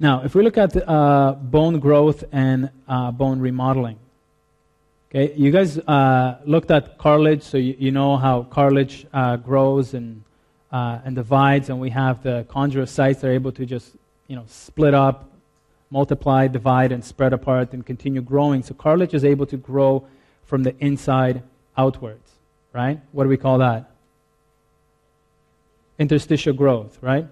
[0.00, 3.98] Now, if we look at uh, bone growth and uh, bone remodeling,
[5.10, 9.92] okay, you guys uh, looked at cartilage, so you, you know how cartilage uh, grows
[9.92, 10.22] and
[10.72, 13.92] uh, and divides, and we have the chondrocytes that are able to just
[14.26, 15.30] you know split up
[15.90, 18.62] multiply, divide, and spread apart and continue growing.
[18.62, 20.06] So cartilage is able to grow
[20.44, 21.42] from the inside
[21.76, 22.30] outwards,
[22.72, 23.00] right?
[23.12, 23.90] What do we call that?
[25.98, 27.26] Interstitial growth, right?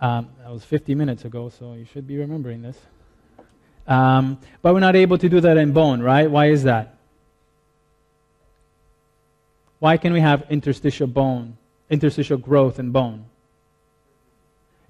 [0.00, 2.78] Um, that was 50 minutes ago, so you should be remembering this.
[3.86, 6.30] Um, but we're not able to do that in bone, right?
[6.30, 6.96] Why is that?
[9.78, 11.56] Why can we have interstitial bone,
[11.90, 13.26] interstitial growth in bone?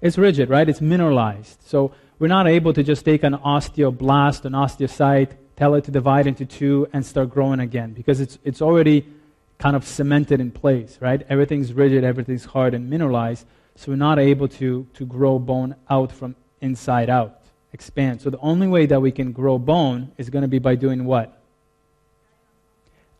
[0.01, 0.67] It's rigid, right?
[0.67, 1.61] It's mineralized.
[1.65, 6.27] So we're not able to just take an osteoblast, an osteocyte, tell it to divide
[6.27, 9.05] into two, and start growing again because it's, it's already
[9.57, 11.25] kind of cemented in place, right?
[11.29, 13.45] Everything's rigid, everything's hard and mineralized,
[13.75, 18.21] so we're not able to, to grow bone out from inside out, expand.
[18.21, 21.05] So the only way that we can grow bone is going to be by doing
[21.05, 21.39] what?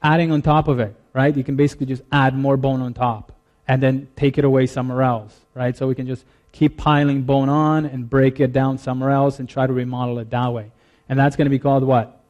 [0.02, 1.36] Adding on top of it, right?
[1.36, 3.32] You can basically just add more bone on top
[3.68, 5.76] and then take it away somewhere else, right?
[5.76, 9.50] So we can just keep piling bone on and break it down somewhere else and
[9.50, 10.72] try to remodel it that way.
[11.10, 12.22] And that's going to be called what?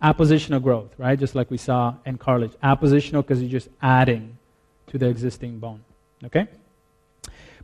[0.00, 1.18] Appositional growth, right?
[1.18, 2.52] Just like we saw in cartilage.
[2.62, 4.36] Appositional because you're just adding
[4.88, 5.82] to the existing bone.
[6.22, 6.46] Okay?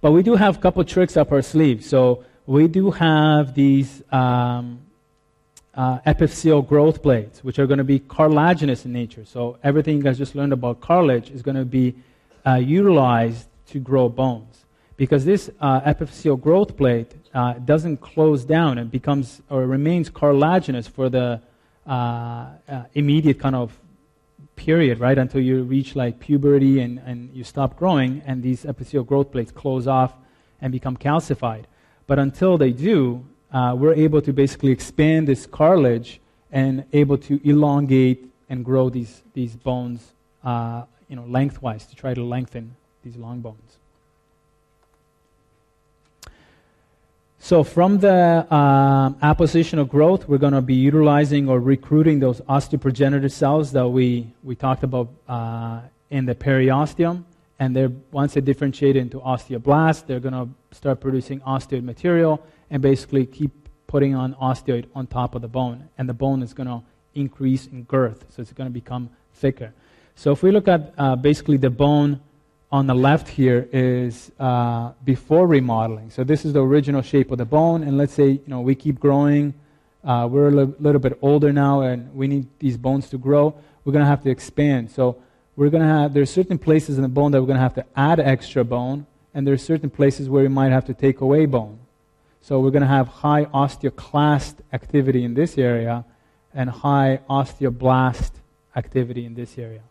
[0.01, 1.85] But we do have a couple tricks up our sleeve.
[1.85, 4.81] So we do have these um,
[5.75, 9.27] uh, epiphyseal growth plates, which are going to be cartilaginous in nature.
[9.27, 11.97] So everything you guys just learned about cartilage is going to be
[12.47, 14.60] uh, utilized to grow bones
[15.01, 20.87] because this uh, epiphyseal growth plate uh, doesn't close down and becomes or remains cartilaginous
[20.87, 21.41] for the
[21.87, 21.91] uh,
[22.69, 23.81] uh, immediate kind of
[24.57, 29.07] period, right, until you reach like puberty and, and you stop growing, and these epiphyseal
[29.07, 30.13] growth plates close off
[30.61, 31.65] and become calcified.
[32.07, 36.21] But until they do, uh, we're able to basically expand this cartilage
[36.53, 40.13] and able to elongate and grow these, these bones,
[40.45, 43.80] uh, you know, lengthwise to try to lengthen these long bones.
[47.43, 53.33] So, from the um, appositional growth, we're going to be utilizing or recruiting those osteoprogenitor
[53.33, 57.25] cells that we, we talked about uh, in the periosteum.
[57.59, 62.83] and they're, once they differentiate into osteoblasts, they're going to start producing osteoid material and
[62.83, 63.53] basically keep
[63.87, 65.89] putting on osteoid on top of the bone.
[65.97, 66.83] And the bone is going to
[67.15, 69.73] increase in girth, so it's going to become thicker.
[70.15, 72.21] So if we look at uh, basically the bone
[72.73, 76.11] on the left here is uh, before remodeling.
[76.11, 78.75] So this is the original shape of the bone, and let's say you know we
[78.75, 79.55] keep growing.
[80.05, 83.55] Uh, we're a li- little bit older now, and we need these bones to grow.
[83.85, 84.91] We're going to have to expand.
[84.91, 85.21] So
[85.57, 87.87] we're to have there's certain places in the bone that we're going to have to
[87.97, 91.79] add extra bone, and there's certain places where we might have to take away bone.
[92.41, 96.05] So we're going to have high osteoclast activity in this area,
[96.55, 98.31] and high osteoblast
[98.77, 99.83] activity in this area.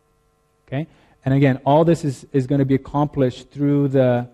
[0.68, 0.88] Okay?
[1.25, 4.27] And again, all this is, is going to be accomplished through the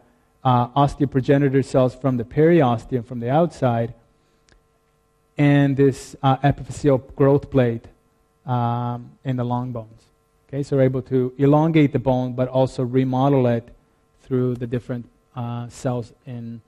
[0.44, 3.94] uh, osteoprogenitor cells from the periosteum, from the outside,
[5.38, 7.86] and this uh, epiphyseal growth plate
[8.46, 10.04] um, in the long bones.
[10.48, 13.68] Okay, so we're able to elongate the bone, but also remodel it
[14.22, 16.62] through the different uh, cells in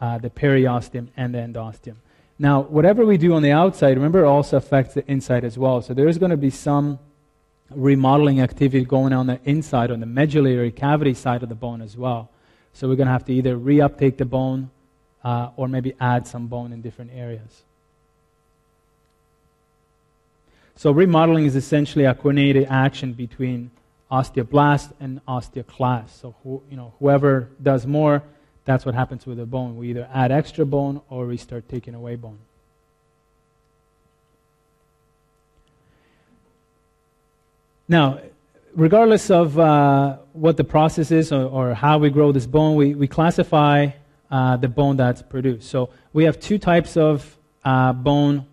[0.00, 1.96] uh, the periosteum and the endosteum.
[2.38, 5.80] Now, whatever we do on the outside, remember, it also affects the inside as well.
[5.82, 6.98] So there's going to be some
[7.70, 11.96] remodeling activity going on the inside, on the medullary cavity side of the bone as
[11.96, 12.30] well.
[12.72, 14.70] So we're going to have to either reuptake the bone
[15.22, 17.62] uh, or maybe add some bone in different areas.
[20.76, 23.70] So remodeling is essentially a coordinated action between
[24.10, 26.10] osteoblast and osteoclast.
[26.10, 28.22] So who, you know, whoever does more,
[28.64, 29.76] that's what happens with the bone.
[29.76, 32.38] We either add extra bone or we start taking away bone.
[37.88, 38.20] Now,
[38.74, 42.94] regardless of uh, what the process is or, or, how we grow this bone, we,
[42.94, 43.88] we classify
[44.30, 45.68] uh, the bone that's produced.
[45.68, 48.46] So we have two types of uh, bone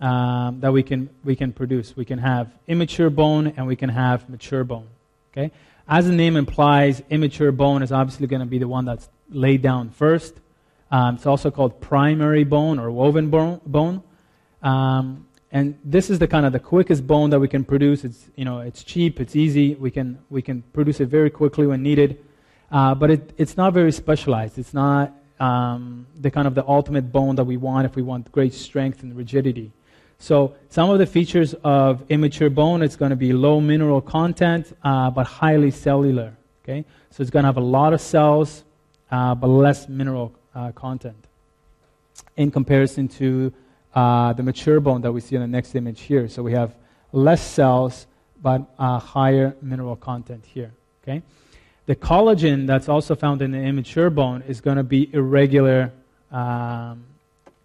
[0.00, 1.96] um, that we can, we can produce.
[1.96, 4.86] We can have immature bone and we can have mature bone.
[5.32, 5.50] Okay?
[5.88, 9.62] As the name implies, immature bone is obviously going to be the one that's laid
[9.62, 10.34] down first.
[10.90, 14.02] Um, it's also called primary bone or woven bone.
[14.62, 18.04] Um, and this is the kind of the quickest bone that we can produce.
[18.04, 19.74] It's, you know, it's cheap, it's easy.
[19.76, 22.22] We can, we can produce it very quickly when needed.
[22.70, 24.58] Uh, but it, it's not very specialized.
[24.58, 28.30] It's not um, the kind of the ultimate bone that we want if we want
[28.30, 29.72] great strength and rigidity.
[30.18, 34.76] So some of the features of immature bone, it's going to be low mineral content,
[34.82, 36.34] uh, but highly cellular.
[36.64, 38.64] Okay, so it's going to have a lot of cells,
[39.10, 41.28] uh, but less mineral uh, content
[42.36, 43.52] in comparison to
[43.98, 46.28] uh, the mature bone that we see in the next image here.
[46.28, 46.70] So we have
[47.12, 48.06] less cells,
[48.40, 50.72] but uh, higher mineral content here.
[51.02, 51.22] Okay,
[51.86, 55.92] the collagen that's also found in the immature bone is going to be irregular.
[56.30, 57.04] Um,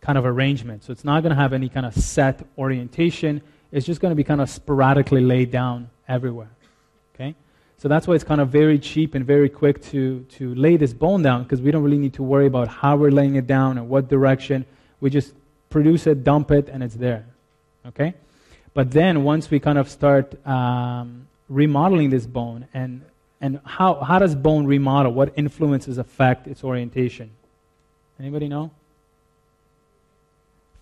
[0.03, 0.83] kind of arrangement.
[0.83, 3.41] So it's not going to have any kind of set orientation.
[3.71, 6.51] It's just going to be kind of sporadically laid down everywhere.
[7.15, 7.35] Okay?
[7.77, 10.93] So that's why it's kind of very cheap and very quick to, to lay this
[10.93, 13.77] bone down because we don't really need to worry about how we're laying it down
[13.77, 14.65] and what direction.
[14.99, 15.33] We just
[15.73, 17.25] produce it, dump it, and it's there.
[17.89, 18.13] Okay?
[18.73, 23.01] But then once we kind of start um, remodeling this bone and
[23.41, 25.11] and how, how does bone remodel?
[25.11, 27.31] What influences affect its orientation?
[28.17, 28.71] Anybody know?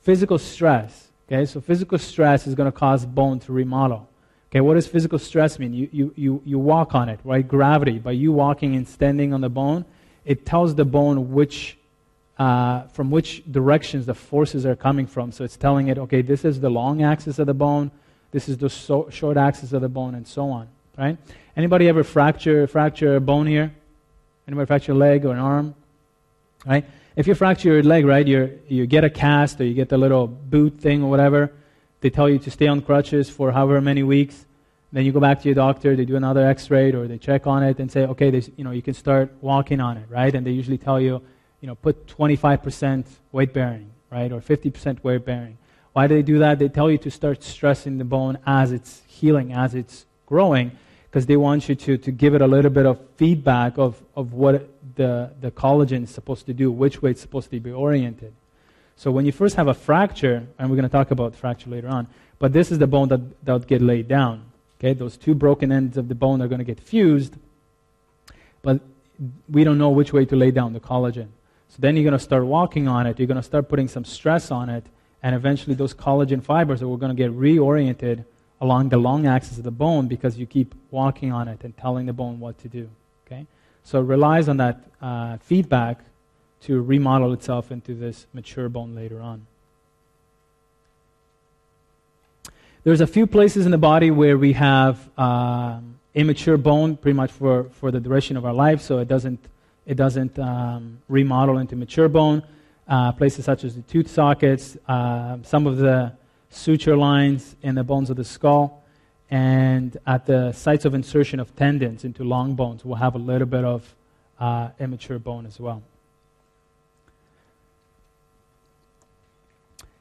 [0.02, 1.08] physical stress.
[1.28, 4.08] Okay, so physical stress is going to cause bone to remodel.
[4.50, 5.74] Okay, what does physical stress mean?
[5.74, 7.48] You, you, you, you walk on it, right?
[7.48, 8.00] Gravity.
[8.00, 9.86] By you walking and standing on the bone,
[10.26, 11.78] it tells the bone which,
[12.42, 15.32] uh, from which directions the forces are coming from.
[15.32, 17.92] So it's telling it, okay, this is the long axis of the bone,
[18.32, 21.20] this is the so, short axis of the bone, and so on, right?
[21.56, 23.72] Anybody ever fracture, fracture a bone here?
[24.48, 25.76] Anybody fracture a leg or an arm?
[26.66, 26.84] Right?
[27.16, 29.98] if you fracture your leg, right, you you get a cast or you get the
[29.98, 31.52] little boot thing or whatever,
[32.00, 34.46] they tell you to stay on crutches for however many weeks.
[34.92, 37.62] Then you go back to your doctor, they do another x-ray or they check on
[37.62, 40.34] it and say, okay, you know, you can start walking on it, right?
[40.34, 41.22] And they usually tell you,
[41.62, 45.58] you know, put 25% weight bearing, right, or 50% weight bearing.
[45.94, 46.60] Why do they do that?
[46.60, 50.72] They tell you to start stressing the bone as it's healing, as it's growing,
[51.10, 54.34] because they want you to, to give it a little bit of feedback of, of
[54.34, 58.34] what the, the collagen is supposed to do, which way it's supposed to be oriented.
[58.96, 61.90] So when you first have a fracture, and we're going to talk about fracture later
[61.90, 62.08] on,
[62.40, 64.46] but this is the bone that, that get laid down.
[64.80, 67.36] Okay, those two broken ends of the bone are going to get fused,
[68.64, 68.80] but
[69.50, 71.28] we don't know which way to lay down the collagen.
[71.72, 74.04] So then you're going to start walking on it, you're going to start putting some
[74.04, 74.84] stress on it,
[75.24, 78.26] and eventually those collagen fibers are going to get reoriented
[78.60, 82.08] along the long axis of the bone because you keep walking on it and telling
[82.08, 82.90] the bone what to do.
[83.26, 83.46] Okay?
[83.86, 86.02] So it relies on that uh, feedback
[86.64, 89.48] to remodel itself into this mature bone later on.
[92.84, 97.32] There's a few places in the body where we have um, immature bone pretty much
[97.32, 99.40] for, for the duration of our life, so it doesn't,
[99.86, 102.44] it doesn't um, remodel into mature bone.
[102.88, 106.12] Uh, places such as the tooth sockets, uh, some of the
[106.50, 108.84] suture lines in the bones of the skull,
[109.30, 113.48] and at the sites of insertion of tendons into long bones, we'll have a little
[113.48, 113.96] bit of
[114.40, 115.82] uh, immature bone as well.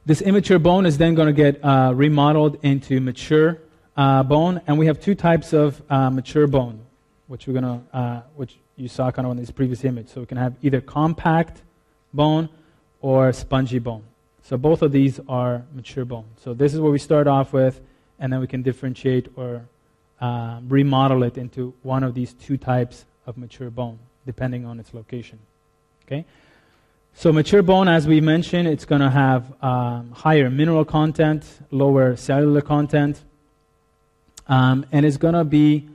[0.04, 3.58] This immature bone is then going to get uh, remodeled into mature
[3.96, 6.80] uh, bone, and we have two types of uh, mature bone,
[7.28, 10.08] which we're going to, uh, which you saw kind of on this previous image.
[10.08, 11.62] So we can have either compact
[12.14, 12.48] bone
[13.00, 14.02] or spongy bone.
[14.42, 16.24] So both of these are mature bone.
[16.42, 17.80] So this is what we start off with,
[18.18, 19.62] and then we can differentiate or
[20.20, 24.92] uh, remodel it into one of these two types of mature bone, depending on its
[24.94, 25.38] location.
[26.06, 26.24] Okay.
[27.14, 32.16] So mature bone, as we mentioned, it's going to have um, higher mineral content, lower
[32.16, 33.22] cellular content,
[34.48, 35.88] um, and it's going to be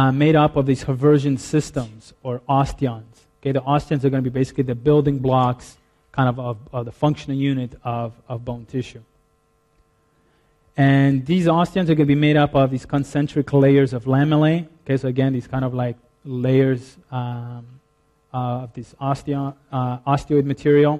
[0.00, 3.04] uh, made up of these Haversian systems or osteons.
[3.40, 5.76] Okay, the osteons are going to be basically the building blocks,
[6.12, 9.02] kind of of, of the functional unit of, of bone tissue.
[10.76, 14.66] And these osteons are going to be made up of these concentric layers of lamellae.
[14.84, 17.66] Okay, so again, these kind of like layers um,
[18.32, 20.94] uh, of this osteo, uh, osteoid material.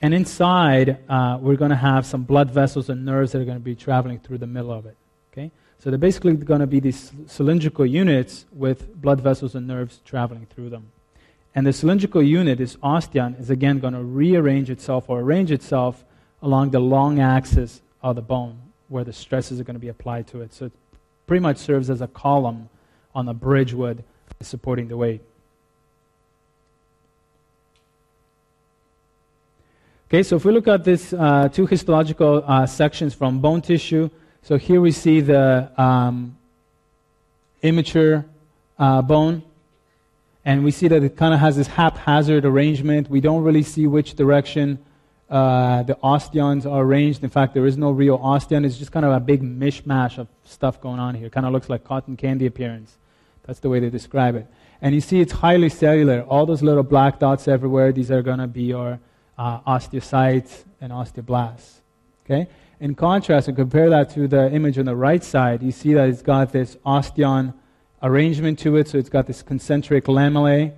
[0.00, 3.58] And inside, uh, we're going to have some blood vessels and nerves that are going
[3.58, 4.96] to be traveling through the middle of it.
[5.34, 5.50] Okay?
[5.80, 10.46] So they're basically going to be these cylindrical units with blood vessels and nerves traveling
[10.54, 10.92] through them.
[11.54, 16.04] And the cylindrical unit, this osteon, is again going to rearrange itself or arrange itself
[16.40, 20.26] along the long axis of the bone where the stresses are going to be applied
[20.28, 20.52] to it.
[20.54, 20.72] So it
[21.26, 22.68] pretty much serves as a column
[23.14, 24.04] on the bridge would
[24.40, 25.22] supporting the weight.
[30.08, 34.10] Okay, so if we look at these uh, two histological uh, sections from bone tissue,
[34.44, 36.36] so here we see the um,
[37.62, 38.26] immature
[38.78, 39.42] uh, bone,
[40.44, 43.08] and we see that it kind of has this haphazard arrangement.
[43.08, 44.84] We don't really see which direction
[45.30, 47.24] uh, the osteons are arranged.
[47.24, 48.66] In fact, there is no real osteon.
[48.66, 51.30] It's just kind of a big mishmash of stuff going on here.
[51.30, 52.98] Kind of looks like cotton candy appearance.
[53.46, 54.46] That's the way they describe it.
[54.82, 56.20] And you see it's highly cellular.
[56.20, 59.00] All those little black dots everywhere, these are going to be your
[59.38, 61.76] uh, osteocytes and osteoblasts.
[62.26, 62.46] Okay?
[62.84, 66.06] In contrast, and compare that to the image on the right side, you see that
[66.10, 67.54] it's got this osteon
[68.02, 70.70] arrangement to it, so it's got this concentric lamellae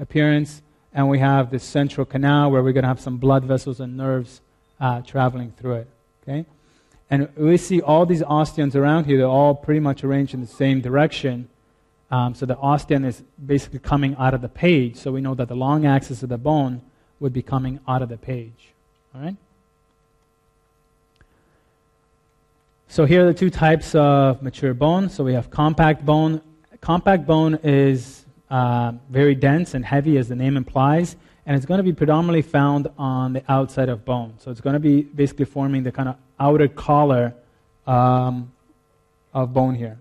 [0.00, 0.62] appearance,
[0.94, 3.98] and we have this central canal where we're going to have some blood vessels and
[3.98, 4.40] nerves
[4.80, 5.88] uh, traveling through it.
[6.22, 6.46] Okay?
[7.10, 10.46] And we see all these osteons around here, they're all pretty much arranged in the
[10.46, 11.50] same direction.
[12.10, 15.48] Um, so the osteon is basically coming out of the page, so we know that
[15.48, 16.80] the long axis of the bone
[17.20, 18.72] would be coming out of the page.
[19.14, 19.36] All right?
[22.92, 25.08] So here are the two types of mature bone.
[25.08, 26.42] So we have compact bone.
[26.82, 31.16] Compact bone is uh, very dense and heavy, as the name implies,
[31.46, 34.34] and it's going to be predominantly found on the outside of bone.
[34.36, 37.32] So it's going to be basically forming the kind of outer collar
[37.86, 38.52] um,
[39.32, 39.96] of bone here.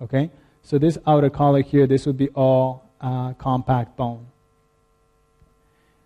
[0.00, 0.30] Okay?
[0.62, 4.24] So this outer collar here, this would be all uh, compact bone.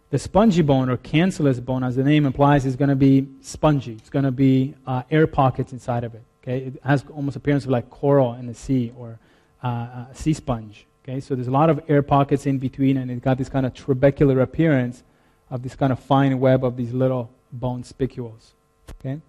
[0.09, 3.93] The spongy bone or cancellous bone, as the name implies, is going to be spongy.
[3.93, 6.23] It's going to be uh, air pockets inside of it.
[6.43, 9.19] Okay, it has almost appearance of like coral in the sea or
[9.63, 10.87] uh, uh, sea sponge.
[11.03, 13.67] Okay, so there's a lot of air pockets in between, and it's got this kind
[13.67, 15.03] of trabecular appearance
[15.51, 18.53] of this kind of fine web of these little bone spicules.
[19.01, 19.21] Okay.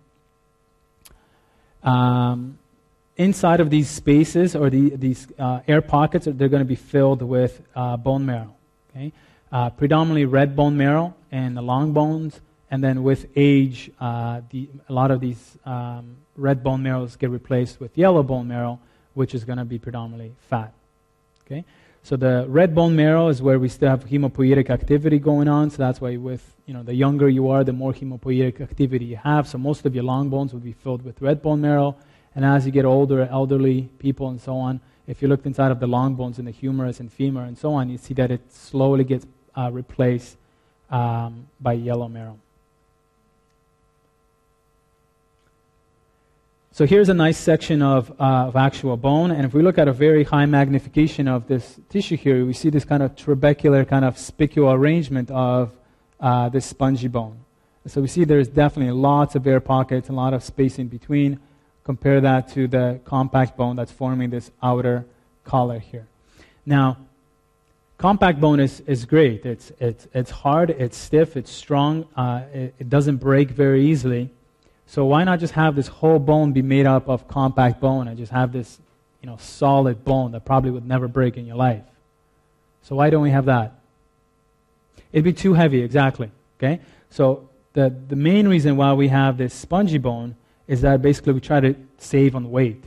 [1.84, 2.60] Um,
[3.18, 7.22] inside of these spaces or the, these uh, air pockets, they're going to be filled
[7.22, 8.54] with uh, bone marrow.
[8.96, 9.12] Okay
[9.52, 12.40] uh, predominantly red bone marrow and the long bones.
[12.70, 17.30] And then with age, uh, the, a lot of these um, red bone marrows get
[17.30, 18.80] replaced with yellow bone marrow,
[19.14, 20.74] which is going to be predominantly fat.
[21.46, 21.66] Okay?
[22.04, 25.70] So the red bone marrow is where we still have hemopoietic activity going on.
[25.70, 29.18] So that's why with you know the younger you are, the more hemopoietic activity you
[29.18, 29.48] have.
[29.48, 31.96] So most of your long bones would be filled with red bone marrow.
[32.34, 35.80] And as you get older, elderly people and so on, if you looked inside of
[35.80, 38.42] the long bones in the humerus and femur and so on, you see that it
[38.52, 39.26] slowly gets
[39.56, 40.38] uh, replaced
[40.90, 42.40] um, by yellow marrow.
[46.74, 49.90] So here's a nice section of, uh, of actual bone, and if we look at
[49.90, 54.06] a very high magnification of this tissue here, we see this kind of trabecular kind
[54.06, 55.74] of spicular arrangement of
[56.22, 57.38] uh, this spongy bone.
[57.88, 61.42] So we see there's definitely lots of air pockets a lot of space in between.
[61.84, 65.06] Compare that to the compact bone that's forming this outer
[65.44, 66.08] collar here.
[66.66, 66.98] Now,
[68.02, 69.46] Compact bone is, is great.
[69.46, 74.32] It's, it's, it's hard, it's stiff, it's strong, uh, it, it doesn't break very easily.
[74.92, 78.18] So why not just have this whole bone be made up of compact bone and
[78.18, 78.78] just have this
[79.22, 81.86] you know, solid bone that probably would never break in your life.
[82.84, 83.80] So why don't we have that?
[85.14, 86.30] It'd be too heavy, exactly.
[86.60, 86.82] Okay?
[87.10, 90.36] So the, the main reason why we have this spongy bone
[90.68, 92.84] is that basically we try to save on weight.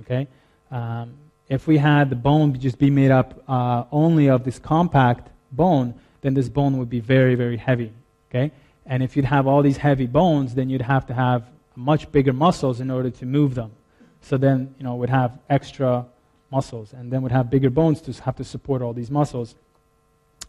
[0.00, 0.28] Okay?
[0.70, 1.12] Um,
[1.50, 5.92] if we had the bone just be made up uh, only of this compact bone,
[6.22, 7.92] then this bone would be very, very heavy.
[8.30, 8.52] Okay?
[8.86, 11.44] And if you'd have all these heavy bones, then you'd have to have
[11.76, 13.72] much bigger muscles in order to move them.
[14.20, 16.06] So then, you know, we'd have extra
[16.50, 19.54] muscles, and then we'd have bigger bones to have to support all these muscles,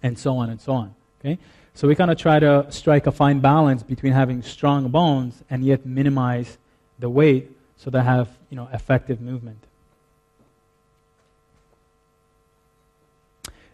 [0.02, 0.94] and so on and so on.
[1.20, 1.40] Okay?
[1.74, 5.64] So we kind of try to strike a fine balance between having strong bones and
[5.66, 6.58] yet minimize
[7.00, 9.66] the weight so they have, you know, effective movement.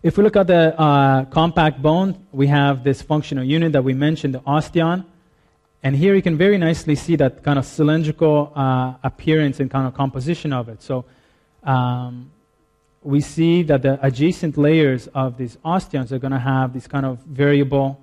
[0.01, 3.93] If we look at the uh, compact bone, we have this functional unit that we
[3.93, 5.03] mentioned, the osteon.
[5.83, 9.85] And here you can very nicely see that kind of cylindrical uh, appearance and kind
[9.87, 10.81] of composition of it.
[10.81, 11.03] So
[11.63, 12.31] um,
[13.03, 17.05] we see that the adjacent layers of these osteons are going to have this kind
[17.05, 17.99] of variable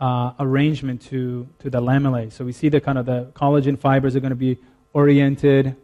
[0.00, 2.30] uh, arrangement to, to the lamellae.
[2.30, 4.58] So we see the kind of the collagen fibers are going to be
[4.92, 5.74] oriented.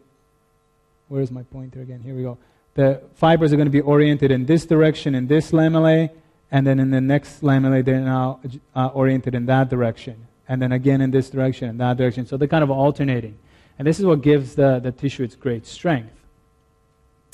[1.07, 2.01] Where's my pointer again?
[2.01, 2.37] Here we go.
[2.75, 6.11] The fibers are going to be oriented in this direction in this lamellae,
[6.51, 8.39] and then in the next lamellae they're now
[8.75, 12.25] uh, oriented in that direction and then again in this direction and that direction.
[12.25, 13.37] So they're kind of alternating.
[13.77, 16.13] And this is what gives the, the tissue its great strength.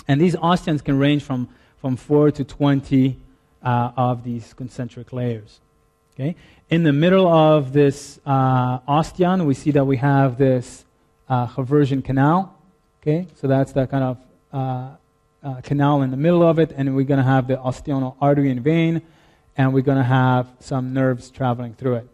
[0.07, 3.17] And these osteons can range from, from 4 to 20
[3.63, 5.59] uh, of these concentric layers.
[6.15, 6.35] Okay?
[6.69, 10.85] In the middle of this uh, osteon, we see that we have this
[11.29, 12.57] uh, Haversian canal.
[13.01, 13.27] Okay?
[13.35, 14.97] So that's that kind of
[15.43, 18.51] uh, canal in the middle of it, and we're going to have the osteonal artery
[18.51, 19.01] and vein,
[19.57, 22.07] and we're going to have some nerves traveling through it.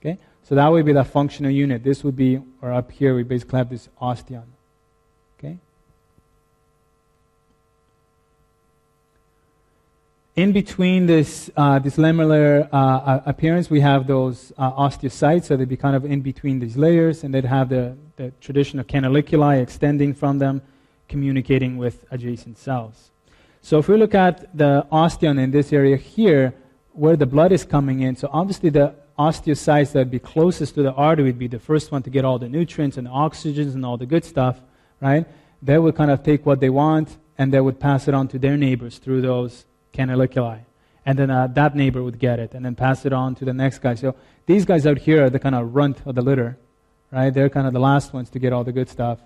[0.00, 0.18] Okay?
[0.42, 1.84] So that would be the functional unit.
[1.84, 4.44] This would be, or up here, we basically have this osteon.
[5.38, 5.58] Okay?
[10.34, 15.68] In between this, uh, this lamellar uh, appearance, we have those uh, osteocytes, so they'd
[15.68, 20.12] be kind of in between these layers, and they'd have the, the traditional canaliculi extending
[20.12, 20.60] from them,
[21.12, 23.10] communicating with adjacent cells.
[23.60, 26.54] So if we look at the osteon in this area here,
[27.02, 30.82] where the blood is coming in, so obviously the osteocytes that would be closest to
[30.82, 33.74] the artery would be the first one to get all the nutrients and the oxygens
[33.74, 34.56] and all the good stuff,
[35.00, 35.24] right?
[35.60, 37.08] They would kind of take what they want
[37.38, 40.60] and they would pass it on to their neighbors through those canaliculi.
[41.04, 43.52] And then uh, that neighbor would get it and then pass it on to the
[43.52, 43.94] next guy.
[43.94, 44.14] So
[44.46, 46.58] these guys out here are the kind of runt of the litter,
[47.10, 47.30] right?
[47.32, 49.18] They're kind of the last ones to get all the good stuff.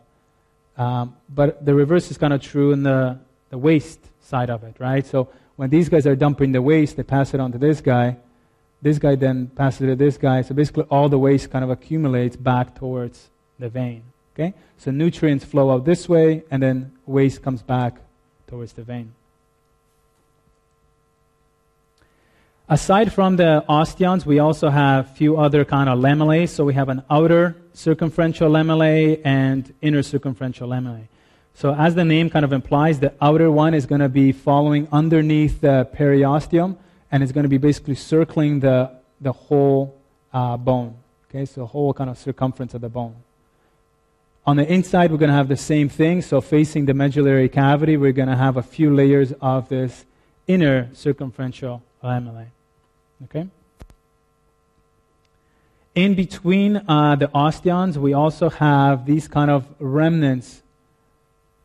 [0.76, 3.18] Um, but the reverse is kind of true in the,
[3.50, 5.06] the waste side of it, right?
[5.06, 8.16] So when these guys are dumping the waste, they pass it on to this guy
[8.82, 10.42] this guy then passes it to this guy.
[10.42, 14.02] So basically, all the waste kind of accumulates back towards the vein.
[14.34, 14.54] Okay?
[14.76, 17.96] So nutrients flow out this way, and then waste comes back
[18.46, 19.12] towards the vein.
[22.68, 26.48] Aside from the osteons, we also have a few other kind of lamellae.
[26.48, 31.06] So we have an outer circumferential lamellae and inner circumferential lamellae.
[31.54, 34.88] So as the name kind of implies, the outer one is going to be following
[34.90, 36.76] underneath the periosteum,
[37.12, 38.90] and it's going to be basically circling the,
[39.20, 39.96] the whole
[40.34, 40.96] uh, bone.
[41.30, 43.14] Okay, so whole kind of circumference of the bone.
[44.44, 46.20] On the inside, we're going to have the same thing.
[46.20, 50.04] So facing the medullary cavity, we're going to have a few layers of this
[50.48, 52.46] inner circumferential lamellae.
[53.24, 53.48] Okay?
[55.94, 60.62] In between uh, the osteons, we also have these kind of remnants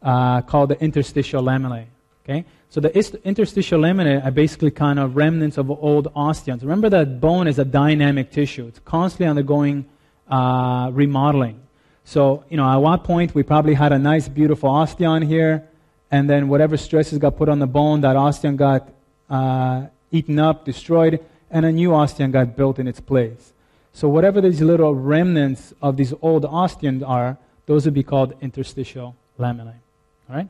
[0.01, 1.85] uh, called the interstitial lamellae.
[2.23, 2.45] Okay?
[2.69, 2.95] So the
[3.25, 6.61] interstitial laminae are basically kind of remnants of old osteons.
[6.61, 8.67] Remember that bone is a dynamic tissue.
[8.67, 9.85] It's constantly undergoing
[10.29, 11.59] uh, remodeling.
[12.05, 15.67] So, you know, at one point we probably had a nice, beautiful osteon here,
[16.09, 18.89] and then whatever stresses got put on the bone, that osteon got
[19.29, 21.19] uh, eaten up, destroyed,
[21.51, 23.53] and a new osteon got built in its place.
[23.93, 29.15] So whatever these little remnants of these old osteons are, those would be called interstitial
[29.37, 29.75] lamellae.
[30.29, 30.47] All right?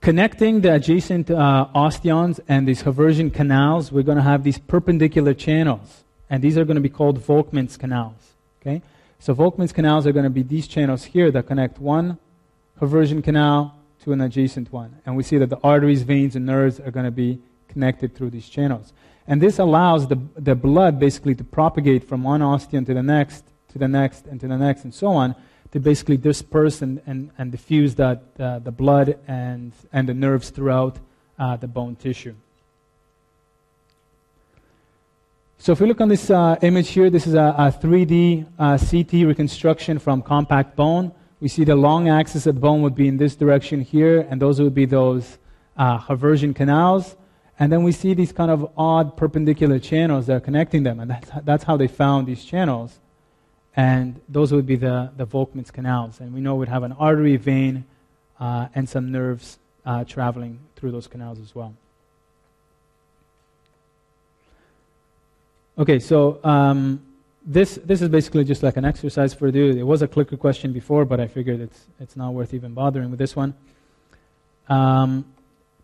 [0.00, 5.34] Connecting the adjacent uh, osteons and these Haversian canals, we're going to have these perpendicular
[5.34, 6.02] channels.
[6.28, 8.32] And these are going to be called Volkmann's canals.
[8.60, 8.82] Okay?
[9.20, 12.18] So Volkmann's canals are going to be these channels here that connect one
[12.80, 14.96] Haversian canal to an adjacent one.
[15.06, 17.38] And we see that the arteries, veins, and nerves are going to be
[17.72, 18.92] connected through these channels.
[19.26, 23.44] And this allows the, the blood basically to propagate from one osteon to the next,
[23.72, 25.34] to the next, and to the next, and so on
[25.72, 30.50] to basically disperse and, and, and diffuse that, uh, the blood and, and the nerves
[30.50, 30.98] throughout
[31.38, 32.34] uh, the bone tissue.
[35.58, 38.76] So if we look on this uh, image here, this is a, a 3D uh,
[38.76, 41.12] CT reconstruction from compact bone.
[41.40, 44.42] We see the long axis of the bone would be in this direction here, and
[44.42, 45.38] those would be those
[45.76, 47.16] uh, canals.
[47.58, 51.10] And then we see these kind of odd perpendicular channels that are connecting them, and
[51.10, 52.98] that's, that's how they found these channels.
[53.76, 56.20] And those would be the, the Volkmann's canals.
[56.20, 57.84] And we know we'd have an artery, vein,
[58.38, 61.74] uh, and some nerves uh, traveling through those canals as well.
[65.78, 67.00] Okay, so um,
[67.46, 69.70] this, this is basically just like an exercise for you.
[69.70, 73.10] It was a clicker question before, but I figured it's, it's not worth even bothering
[73.10, 73.54] with this one.
[74.68, 75.31] Um,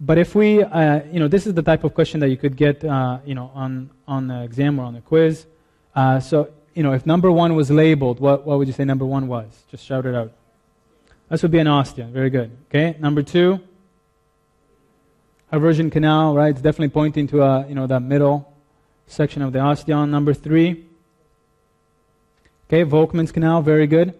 [0.00, 2.56] but if we, uh, you know, this is the type of question that you could
[2.56, 5.46] get, uh, you know, on, on the exam or on the quiz.
[5.94, 9.04] Uh, so, you know, if number one was labeled, what, what would you say number
[9.04, 9.64] one was?
[9.70, 10.32] Just shout it out.
[11.28, 12.10] This would be an osteon.
[12.12, 12.56] Very good.
[12.68, 13.60] Okay, number two,
[15.50, 16.50] Haversian canal, right?
[16.50, 18.52] It's definitely pointing to, a, you know, that middle
[19.06, 20.10] section of the osteon.
[20.10, 20.86] Number three,
[22.68, 24.14] okay, Volkmann's canal, very good.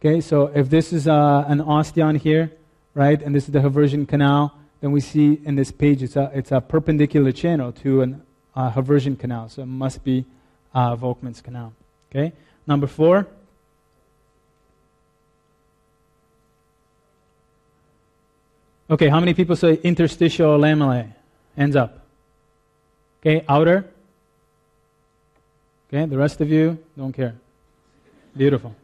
[0.00, 2.52] Okay, so if this is uh, an osteon here,
[2.94, 6.30] right, and this is the Haversian canal, then we see in this page it's a,
[6.34, 8.22] it's a perpendicular channel to an
[8.54, 10.24] uh, Haversian canal, so it must be
[10.74, 11.72] uh, Volkmann's canal.
[12.10, 12.32] Okay,
[12.66, 13.26] number four.
[18.90, 21.12] Okay, how many people say interstitial lamellae?
[21.56, 22.06] Hands up.
[23.20, 23.84] Okay, outer.
[25.88, 27.34] Okay, the rest of you don't care.
[28.36, 28.74] Beautiful.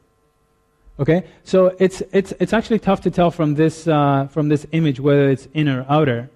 [0.99, 5.01] Okay, so it's, it's, it's actually tough to tell from this, uh, from this image
[5.01, 6.30] whether it's inner or outer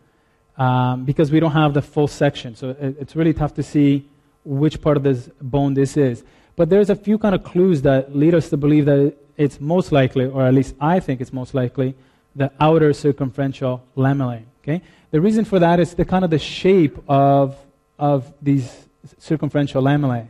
[0.57, 2.57] um, because we don't have the full section.
[2.57, 4.09] So it, it's really tough to see
[4.45, 6.25] which part of this bone this is.
[6.57, 9.93] But there's a few kind of clues that lead us to believe that it's most
[9.93, 11.95] likely, or at least I think it's most likely,
[12.35, 14.43] the outer circumferential lamellae.
[14.65, 14.83] Okay?
[15.13, 17.57] The reason for that is the kind of the shape of,
[17.97, 18.89] of these
[19.21, 20.27] circumferential lamellae.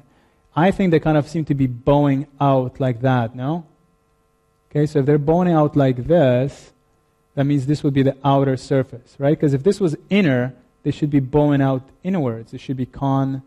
[0.55, 3.65] I think they kind of seem to be bowing out like that, no?
[4.79, 6.71] Okay, so if they're bowing out like this,
[7.35, 9.37] that means this would be the outer surface, right?
[9.37, 10.55] Because if this was inner,
[10.85, 12.55] they should be bowing out inwards.
[12.55, 13.43] It should be con,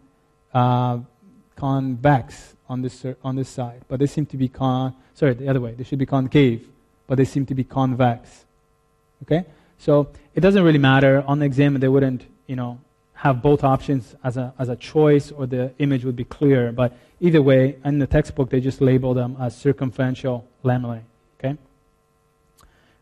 [0.53, 0.99] uh,
[1.55, 3.81] convex on this, on this side.
[3.87, 5.71] But they seem to be con, sorry, the other way.
[5.71, 6.67] They should be concave,
[7.07, 8.43] but they seem to be convex.
[9.23, 9.45] Okay?
[9.77, 11.23] So it doesn't really matter.
[11.25, 12.77] On the exam, they wouldn't, you know,
[13.13, 16.73] have both options as a, as a choice or the image would be clear.
[16.73, 21.03] But either way, in the textbook, they just label them as circumferential lamellae.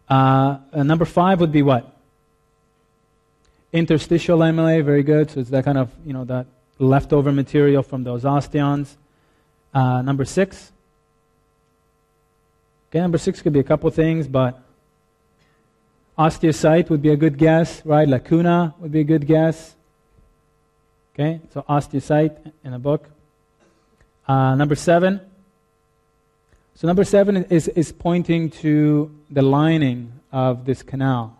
[0.09, 0.59] Okay?
[0.73, 1.95] Uh, number five would be what?
[3.71, 5.29] Interstitial lamellae, very good.
[5.29, 6.47] So it's that kind of, you know, that
[6.79, 8.95] leftover material from those osteons.
[9.73, 10.71] Uh, number six.
[12.89, 14.59] Okay, number six could be a couple things, but
[16.17, 18.07] osteocyte would be a good guess, right?
[18.07, 19.75] Lacuna would be a good guess.
[21.13, 23.07] Okay, so osteocyte in a book.
[24.27, 25.21] Uh, number seven.
[26.75, 31.37] So number seven is, is pointing to the lining of this canal.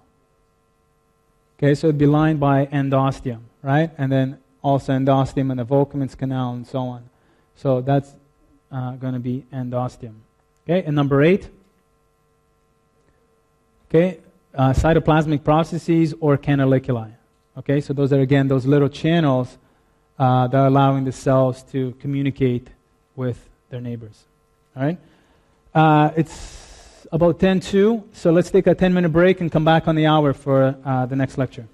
[1.58, 3.92] Okay, so it'd be lined by endosteum, right?
[3.98, 7.10] And then also endosteum and the Volkmann's canal and so on.
[7.56, 8.14] So that's
[8.72, 10.16] uh, going to be endosteum.
[10.64, 11.50] Okay, and number eight.
[13.90, 14.20] Okay,
[14.54, 17.12] uh, cytoplasmic processes or canaliculi.
[17.58, 19.58] Okay, so those are again those little channels
[20.18, 22.68] uh, that are allowing the cells to communicate
[23.16, 24.26] with their neighbors.
[24.76, 24.98] All right?
[25.74, 29.88] Uh, it's about 10 2, so let's take a 10 minute break and come back
[29.88, 31.67] on the hour for uh, the next lecture.